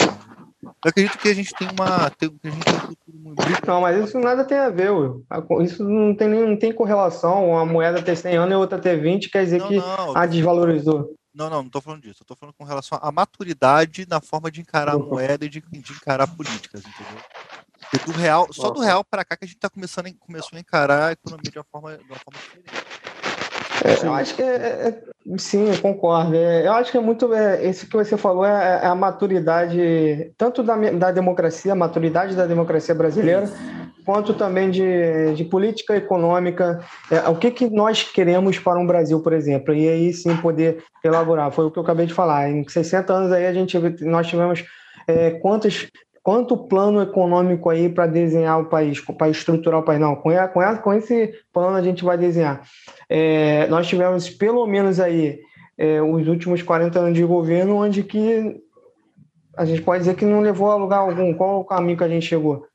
Eu 0.63 0.89
acredito 0.89 1.19
que 1.19 1.29
a 1.29 1.35
gente 1.35 1.53
tem 1.55 1.69
uma 1.69 2.11
tem, 2.11 2.29
a 2.45 2.49
gente 2.49 2.65
tem 2.65 2.75
um 2.75 2.81
futuro 2.81 3.19
muito 3.19 3.43
Não, 3.67 3.81
mas 3.81 4.05
isso 4.05 4.19
nada 4.19 4.45
tem 4.45 4.59
a 4.59 4.71
ver, 4.71 4.91
Will. 4.91 5.25
Isso 5.61 5.85
não 5.85 6.15
tem 6.15 6.29
nem 6.29 6.47
não 6.47 6.57
tem 6.57 6.73
correlação, 6.73 7.51
uma 7.51 7.65
moeda 7.65 8.03
ter 8.03 8.17
100 8.17 8.37
anos 8.37 8.53
e 8.53 8.57
outra 8.57 8.79
ter 8.79 9.01
20, 9.01 9.31
quer 9.31 9.45
dizer 9.45 9.59
não, 9.59 9.69
que 9.69 9.77
não, 9.77 10.17
a 10.17 10.27
desvalorizou. 10.27 11.15
Não, 11.35 11.49
não, 11.49 11.59
não 11.59 11.67
estou 11.67 11.81
falando 11.81 12.03
disso. 12.03 12.23
Eu 12.23 12.27
tô 12.27 12.37
falando 12.37 12.55
com 12.55 12.65
relação 12.65 12.99
à 13.01 13.11
maturidade 13.11 14.07
na 14.09 14.21
forma 14.21 14.51
de 14.51 14.61
encarar 14.61 14.95
a 14.95 14.99
moeda 14.99 15.47
e 15.47 15.49
de, 15.49 15.61
de 15.61 15.93
encarar 15.93 16.27
políticas, 16.27 16.83
entendeu? 16.83 17.25
Porque 17.91 18.11
do 18.11 18.13
real, 18.13 18.49
só 18.53 18.71
do 18.71 18.81
real 18.81 19.03
para 19.03 19.25
cá 19.25 19.37
que 19.37 19.45
a 19.45 19.49
gente 19.49 19.57
está 19.57 19.69
começando 19.69 20.07
a, 20.07 20.13
começou 20.19 20.57
a 20.57 20.61
encarar 20.61 21.09
a 21.09 21.13
economia 21.13 21.51
de 21.51 21.59
uma 21.59 21.65
forma, 21.65 21.97
de 21.97 22.05
uma 22.05 22.19
forma 22.19 22.39
diferente. 22.39 23.12
É, 23.85 24.07
eu 24.07 24.15
acho 24.15 24.35
que 24.35 24.43
é, 24.43 24.47
é, 24.47 25.03
sim, 25.37 25.69
eu 25.69 25.79
concordo. 25.81 26.35
É, 26.37 26.67
eu 26.67 26.73
acho 26.73 26.91
que 26.91 26.99
é 26.99 27.01
muito 27.01 27.33
é, 27.35 27.69
isso 27.69 27.87
que 27.87 27.97
você 27.97 28.17
falou 28.17 28.45
é, 28.45 28.81
é, 28.83 28.87
a 28.87 28.95
maturidade 28.95 30.33
tanto 30.39 30.63
da, 30.63 30.77
da 30.77 31.11
democracia, 31.11 31.73
a 31.73 31.77
maturidade 31.77 32.37
da 32.37 32.47
democracia 32.47 32.95
brasileira, 32.95 33.51
quanto 34.05 34.35
também 34.35 34.71
de, 34.71 35.35
de 35.35 35.45
política 35.45 35.97
econômica. 35.97 36.81
É, 37.11 37.29
o 37.29 37.37
que, 37.37 37.51
que 37.51 37.69
nós 37.69 38.05
queremos 38.05 38.59
para 38.59 38.79
um 38.79 38.87
Brasil, 38.87 39.21
por 39.21 39.33
exemplo, 39.33 39.75
e 39.75 39.89
aí 39.89 40.13
sim 40.13 40.37
poder 40.37 40.85
elaborar. 41.05 41.51
Foi 41.51 41.65
o 41.65 41.71
que 41.71 41.79
eu 41.79 41.83
acabei 41.83 42.07
de 42.07 42.15
falar. 42.15 42.51
Em 42.51 42.67
60 42.67 43.13
anos 43.13 43.33
aí 43.33 43.47
a 43.47 43.53
gente 43.53 43.77
nós 44.03 44.29
tivemos 44.29 44.65
é, 45.09 45.33
quantos 45.33 45.89
quanto 46.23 46.57
plano 46.57 47.03
econômico 47.03 47.69
aí 47.69 47.89
para 47.89 48.07
desenhar 48.07 48.61
o 48.61 48.67
país, 48.67 49.01
para 49.01 49.29
estruturar 49.29 49.81
o 49.81 49.85
país. 49.85 50.01
Não, 50.01 50.15
com, 50.15 50.31
com, 50.53 50.77
com 50.77 50.93
esse 50.95 51.35
plano 51.53 51.77
a 51.77 51.83
gente 51.83 52.05
vai 52.05 52.17
desenhar. 52.17 52.63
É, 53.09 53.67
nós 53.67 53.87
tivemos 53.87 54.31
pelo 54.31 54.67
menos 54.67 55.01
aí 55.01 55.41
é, 55.77 56.01
os 56.01 56.29
últimos 56.29 56.63
40 56.63 56.99
anos 56.99 57.15
de 57.15 57.25
governo, 57.25 57.77
onde 57.77 58.03
que 58.03 58.61
a 59.57 59.65
gente 59.65 59.83
pode 59.83 60.01
dizer 60.01 60.15
que 60.15 60.25
não 60.25 60.41
levou 60.41 60.71
a 60.71 60.77
lugar 60.77 60.99
algum. 60.99 61.35
Qual 61.35 61.61
o 61.61 61.65
caminho 61.65 61.99
que 61.99 62.05
a 62.05 62.09
gente 62.09 62.27
chegou? 62.27 62.67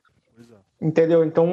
Entendeu? 0.80 1.24
Então, 1.24 1.50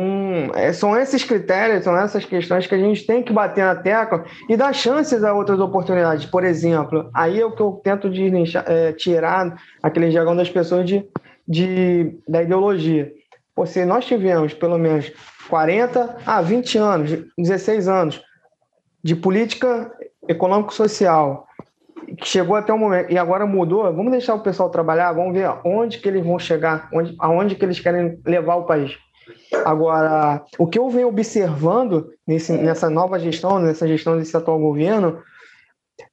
é, 0.55 0.71
são 0.75 0.95
esses 0.95 1.25
critérios, 1.25 1.85
são 1.85 1.97
essas 1.97 2.27
questões 2.27 2.67
que 2.67 2.75
a 2.75 2.79
gente 2.79 3.07
tem 3.07 3.23
que 3.23 3.33
bater 3.33 3.65
na 3.65 3.75
tecla 3.75 4.23
e 4.51 4.57
dar 4.57 4.75
chances 4.75 5.25
a 5.25 5.33
outras 5.33 5.59
oportunidades. 5.61 6.27
Por 6.27 6.45
exemplo, 6.45 7.09
aí 7.15 7.41
é 7.41 7.47
o 7.47 7.53
que 7.53 7.63
eu 7.63 7.81
tento 7.83 8.11
é, 8.67 8.93
tirar 8.93 9.57
aquele 9.83 10.11
jargão 10.11 10.37
das 10.37 10.51
pessoas 10.51 10.87
de 10.87 11.09
de, 11.47 12.19
da 12.29 12.43
ideologia. 12.43 13.13
Ou 13.57 13.67
se 13.67 13.85
nós 13.85 14.05
tivemos 14.05 14.53
pelo 14.55 14.79
menos 14.79 15.13
40 15.49 16.17
a 16.27 16.41
20 16.41 16.79
anos, 16.79 17.11
16 17.39 17.89
anos 17.89 18.23
de 19.03 19.15
política 19.15 19.93
econômico-social, 20.29 21.47
que 22.19 22.27
chegou 22.27 22.57
até 22.57 22.73
o 22.73 22.79
momento 22.79 23.13
e 23.13 23.19
agora 23.19 23.47
mudou, 23.47 23.83
vamos 23.93 24.13
deixar 24.13 24.35
o 24.35 24.43
pessoal 24.43 24.71
trabalhar, 24.71 25.13
vamos 25.13 25.35
ver 25.35 25.49
onde 25.65 25.99
que 25.99 26.09
eles 26.09 26.25
vão 26.25 26.39
chegar, 26.39 26.89
onde, 26.93 27.15
aonde 27.19 27.55
que 27.55 27.65
eles 27.65 27.81
querem 27.81 28.19
levar 28.25 28.57
o 28.57 28.65
país. 28.65 28.97
Agora, 29.65 30.45
o 30.59 30.67
que 30.67 30.79
eu 30.79 30.89
venho 30.91 31.09
observando 31.09 32.11
nesse, 32.27 32.53
nessa 32.53 32.91
nova 32.91 33.19
gestão, 33.19 33.59
nessa 33.59 33.87
gestão 33.87 34.19
desse 34.19 34.37
atual 34.37 34.59
governo, 34.59 35.23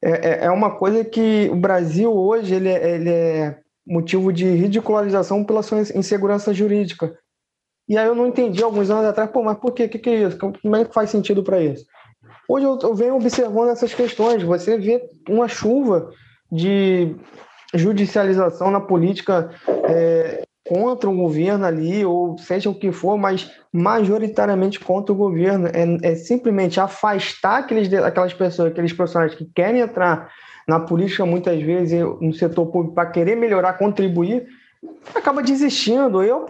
é, 0.04 0.30
é, 0.30 0.46
é 0.46 0.52
uma 0.52 0.72
coisa 0.72 1.04
que 1.04 1.50
o 1.52 1.56
Brasil 1.56 2.14
hoje 2.14 2.56
ele, 2.56 2.70
é, 2.70 2.96
ele 2.96 3.10
é 3.10 3.58
motivo 3.86 4.32
de 4.32 4.46
ridicularização 4.46 5.44
pela 5.44 5.64
sua 5.64 5.82
insegurança 5.96 6.54
jurídica. 6.54 7.18
E 7.88 7.98
aí 7.98 8.08
eu 8.08 8.16
não 8.16 8.28
entendi 8.28 8.64
alguns 8.64 8.90
anos 8.90 9.06
atrás, 9.06 9.30
pô, 9.30 9.44
mas 9.44 9.58
por 9.58 9.74
quê? 9.74 9.86
O 9.86 9.90
que, 9.90 10.00
que 10.00 10.10
é 10.10 10.24
isso? 10.24 10.38
Como 10.38 10.76
é 10.76 10.86
que 10.86 10.94
faz 10.94 11.10
sentido 11.10 11.44
para 11.44 11.62
isso? 11.62 11.86
Hoje 12.48 12.66
eu, 12.66 12.80
eu 12.82 12.96
venho 12.96 13.16
observando 13.16 13.70
essas 13.70 13.94
questões. 13.94 14.44
Você 14.44 14.78
vê 14.78 15.02
uma 15.28 15.48
chuva 15.48 16.10
de 16.52 17.16
judicialização 17.74 18.70
na 18.72 18.80
política 18.80 19.50
é, 19.90 20.44
contra 20.68 21.10
o 21.10 21.16
governo 21.16 21.66
ali, 21.66 22.06
ou 22.06 22.38
seja 22.38 22.70
o 22.70 22.76
que 22.76 22.92
for, 22.92 23.18
mas 23.18 23.52
majoritariamente 23.74 24.80
contra 24.80 25.14
o 25.14 25.18
governo. 25.18 25.68
É, 25.68 26.12
é 26.12 26.16
simplesmente 26.16 26.80
afastar 26.80 27.60
aqueles, 27.60 27.92
aquelas 27.94 28.34
pessoas, 28.34 28.72
aqueles 28.72 28.94
profissionais 28.94 29.36
que 29.36 29.46
querem 29.54 29.82
entrar 29.82 30.30
na 30.68 30.80
política, 30.80 31.26
muitas 31.26 31.62
vezes, 31.62 32.00
no 32.20 32.34
setor 32.34 32.68
público, 32.68 32.96
para 32.96 33.10
querer 33.10 33.36
melhorar, 33.36 33.74
contribuir, 33.74 34.48
acaba 35.14 35.42
desistindo. 35.42 36.24
Eu, 36.24 36.46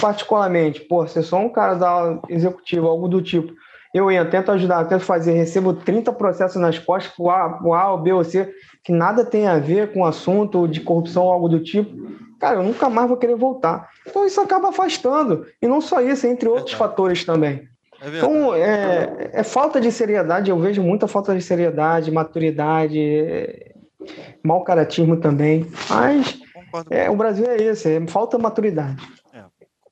particularmente, 0.00 0.80
pô, 0.80 1.06
se 1.06 1.22
sou 1.22 1.40
um 1.40 1.48
cara 1.48 1.74
da 1.74 2.20
executiva, 2.28 2.86
algo 2.86 3.08
do 3.08 3.22
tipo, 3.22 3.52
eu 3.94 4.10
entro, 4.10 4.30
tento 4.30 4.52
ajudar, 4.52 4.84
tento 4.84 5.04
fazer, 5.04 5.32
recebo 5.32 5.72
30 5.72 6.12
processos 6.12 6.60
nas 6.60 6.78
costas, 6.78 7.12
o 7.18 7.30
A, 7.30 7.60
o 7.64 7.72
A, 7.72 7.94
o 7.94 7.98
B 7.98 8.12
ou 8.12 8.22
C, 8.22 8.52
que 8.84 8.92
nada 8.92 9.24
tem 9.24 9.46
a 9.46 9.58
ver 9.58 9.92
com 9.92 10.00
o 10.00 10.04
assunto 10.04 10.68
de 10.68 10.80
corrupção 10.80 11.24
ou 11.24 11.32
algo 11.32 11.48
do 11.48 11.60
tipo, 11.60 11.90
cara, 12.38 12.56
eu 12.56 12.62
nunca 12.62 12.90
mais 12.90 13.08
vou 13.08 13.16
querer 13.16 13.36
voltar. 13.36 13.88
Então 14.06 14.26
isso 14.26 14.40
acaba 14.40 14.68
afastando. 14.68 15.46
E 15.60 15.66
não 15.66 15.80
só 15.80 16.00
isso, 16.00 16.26
entre 16.26 16.48
outros 16.48 16.74
fatores 16.74 17.24
também. 17.24 17.66
É 18.06 18.18
então, 18.18 18.54
é, 18.54 19.30
é, 19.32 19.42
falta 19.42 19.80
de 19.80 19.90
seriedade, 19.90 20.48
eu 20.48 20.58
vejo 20.60 20.80
muita 20.80 21.08
falta 21.08 21.34
de 21.34 21.42
seriedade, 21.42 22.12
maturidade, 22.12 23.00
é, 23.00 23.74
mau 24.44 24.62
caratismo 24.62 25.16
também. 25.16 25.68
Mas 25.90 26.40
é, 26.88 27.10
o 27.10 27.16
Brasil 27.16 27.44
é 27.46 27.56
esse, 27.56 27.96
é, 27.96 28.06
falta 28.06 28.38
maturidade. 28.38 29.04
É, 29.32 29.42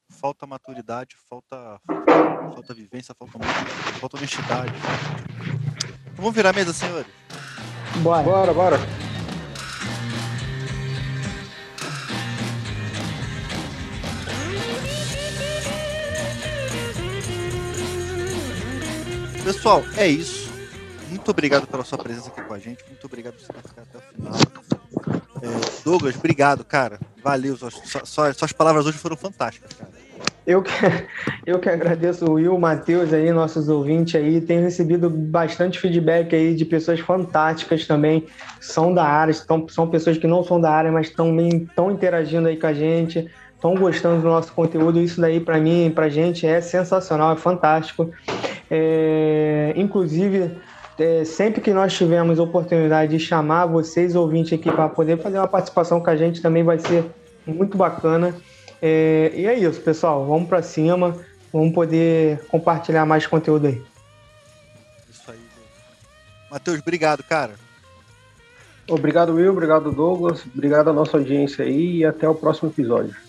falta 0.08 0.46
maturidade, 0.46 1.16
falta, 1.28 1.80
falta 2.54 2.72
vivência, 2.72 3.12
falta, 3.18 3.36
falta 3.98 4.16
honestidade. 4.16 4.72
Então, 4.72 6.14
vamos 6.14 6.34
virar 6.36 6.50
a 6.50 6.52
mesa, 6.52 6.72
senhores? 6.72 7.10
Bora. 7.96 8.22
Bora, 8.22 8.54
bora. 8.54 9.03
Pessoal, 19.44 19.84
é 19.98 20.08
isso. 20.08 20.50
Muito 21.10 21.30
obrigado 21.30 21.66
pela 21.66 21.84
sua 21.84 21.98
presença 21.98 22.28
aqui 22.28 22.40
com 22.40 22.54
a 22.54 22.58
gente. 22.58 22.82
Muito 22.88 23.04
obrigado 23.04 23.34
por 23.34 23.42
ficado 23.42 23.86
até 23.92 23.98
o 23.98 24.00
final. 24.00 24.34
É, 25.42 25.82
Douglas, 25.84 26.16
obrigado, 26.16 26.64
cara. 26.64 26.98
Valeu. 27.22 27.54
Suas, 27.54 27.74
suas, 28.04 28.36
suas 28.38 28.52
palavras 28.52 28.86
hoje 28.86 28.96
foram 28.96 29.18
fantásticas, 29.18 29.70
cara. 29.74 29.90
Eu 30.46 30.62
que, 30.62 30.70
eu 31.44 31.58
que 31.58 31.68
agradeço 31.68 32.24
o 32.24 32.32
Will, 32.32 32.54
o 32.54 32.60
Matheus 32.60 33.12
aí, 33.12 33.30
nossos 33.32 33.68
ouvintes 33.68 34.14
aí. 34.14 34.40
Tenho 34.40 34.62
recebido 34.62 35.10
bastante 35.10 35.78
feedback 35.78 36.34
aí 36.34 36.54
de 36.54 36.64
pessoas 36.64 37.00
fantásticas 37.00 37.86
também, 37.86 38.26
são 38.60 38.94
da 38.94 39.04
área, 39.04 39.34
são, 39.34 39.68
são 39.68 39.90
pessoas 39.90 40.16
que 40.16 40.26
não 40.26 40.42
são 40.42 40.58
da 40.58 40.70
área, 40.70 40.90
mas 40.90 41.08
estão 41.08 41.90
interagindo 41.90 42.48
aí 42.48 42.56
com 42.58 42.66
a 42.66 42.72
gente, 42.72 43.30
estão 43.64 43.74
gostando 43.74 44.20
do 44.20 44.28
nosso 44.28 44.52
conteúdo. 44.52 45.00
Isso 45.00 45.18
daí, 45.18 45.40
para 45.40 45.58
mim, 45.58 45.90
para 45.94 46.06
a 46.06 46.08
gente, 46.10 46.46
é 46.46 46.60
sensacional, 46.60 47.32
é 47.32 47.36
fantástico. 47.36 48.10
É, 48.70 49.72
inclusive, 49.74 50.50
é, 50.98 51.24
sempre 51.24 51.62
que 51.62 51.72
nós 51.72 51.94
tivermos 51.94 52.38
oportunidade 52.38 53.16
de 53.16 53.24
chamar 53.24 53.64
vocês, 53.64 54.14
ouvintes, 54.14 54.52
aqui 54.52 54.70
para 54.70 54.88
poder 54.90 55.18
fazer 55.18 55.38
uma 55.38 55.48
participação 55.48 55.98
com 55.98 56.10
a 56.10 56.16
gente, 56.16 56.42
também 56.42 56.62
vai 56.62 56.78
ser 56.78 57.06
muito 57.46 57.78
bacana. 57.78 58.34
É, 58.82 59.32
e 59.34 59.46
é 59.46 59.58
isso, 59.58 59.80
pessoal. 59.80 60.26
Vamos 60.26 60.46
para 60.46 60.60
cima. 60.60 61.16
Vamos 61.50 61.72
poder 61.72 62.44
compartilhar 62.48 63.06
mais 63.06 63.26
conteúdo 63.26 63.68
aí. 63.68 63.80
Isso 65.10 65.30
aí. 65.30 65.38
Matheus, 66.50 66.80
obrigado, 66.80 67.22
cara. 67.22 67.52
Obrigado, 68.90 69.32
Will. 69.32 69.52
Obrigado, 69.52 69.90
Douglas. 69.90 70.44
Obrigado 70.54 70.90
à 70.90 70.92
nossa 70.92 71.16
audiência 71.16 71.64
aí 71.64 71.98
e 71.98 72.04
até 72.04 72.28
o 72.28 72.34
próximo 72.34 72.68
episódio. 72.68 73.23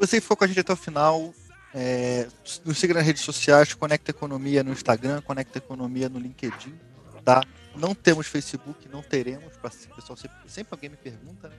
Você 0.00 0.16
que 0.16 0.22
ficou 0.22 0.36
com 0.38 0.44
a 0.44 0.46
gente 0.46 0.58
até 0.58 0.72
o 0.72 0.76
final, 0.76 1.34
é, 1.74 2.26
nos 2.64 2.78
siga 2.78 2.94
nas 2.94 3.04
redes 3.04 3.22
sociais, 3.22 3.74
Conecta 3.74 4.10
Economia 4.10 4.64
no 4.64 4.72
Instagram, 4.72 5.20
Conecta 5.20 5.58
Economia 5.58 6.08
no 6.08 6.18
LinkedIn, 6.18 6.74
tá? 7.22 7.44
Não 7.76 7.94
temos 7.94 8.26
Facebook, 8.26 8.88
não 8.88 9.02
teremos, 9.02 9.52
pessoal 9.94 10.16
sempre, 10.16 10.38
sempre 10.48 10.68
alguém 10.72 10.88
me 10.88 10.96
pergunta, 10.96 11.48
né? 11.48 11.54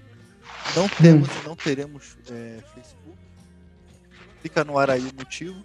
Não 0.75 0.89
temos 0.89 1.29
e 1.29 1.47
não 1.47 1.55
teremos 1.55 2.17
é, 2.31 2.57
Facebook. 2.73 3.17
Fica 4.41 4.63
no 4.63 4.77
ar 4.77 4.89
aí 4.89 5.07
o 5.07 5.15
motivo. 5.15 5.63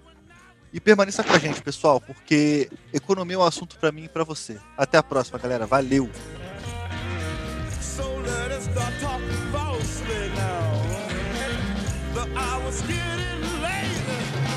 E 0.71 0.79
permaneça 0.79 1.25
com 1.25 1.33
a 1.33 1.39
gente, 1.39 1.63
pessoal, 1.63 1.99
porque 1.99 2.71
economia 2.93 3.37
é 3.37 3.39
um 3.39 3.43
assunto 3.43 3.79
para 3.79 3.91
mim 3.91 4.05
e 4.05 4.09
para 4.09 4.23
você. 4.23 4.59
Até 4.77 4.99
a 4.99 5.03
próxima, 5.03 5.39
galera. 5.39 5.67
Valeu! 5.67 6.11
So 7.81 8.17
I 12.35 12.65
was 12.65 12.81
getting 12.83 13.63
lazy. 13.63 14.56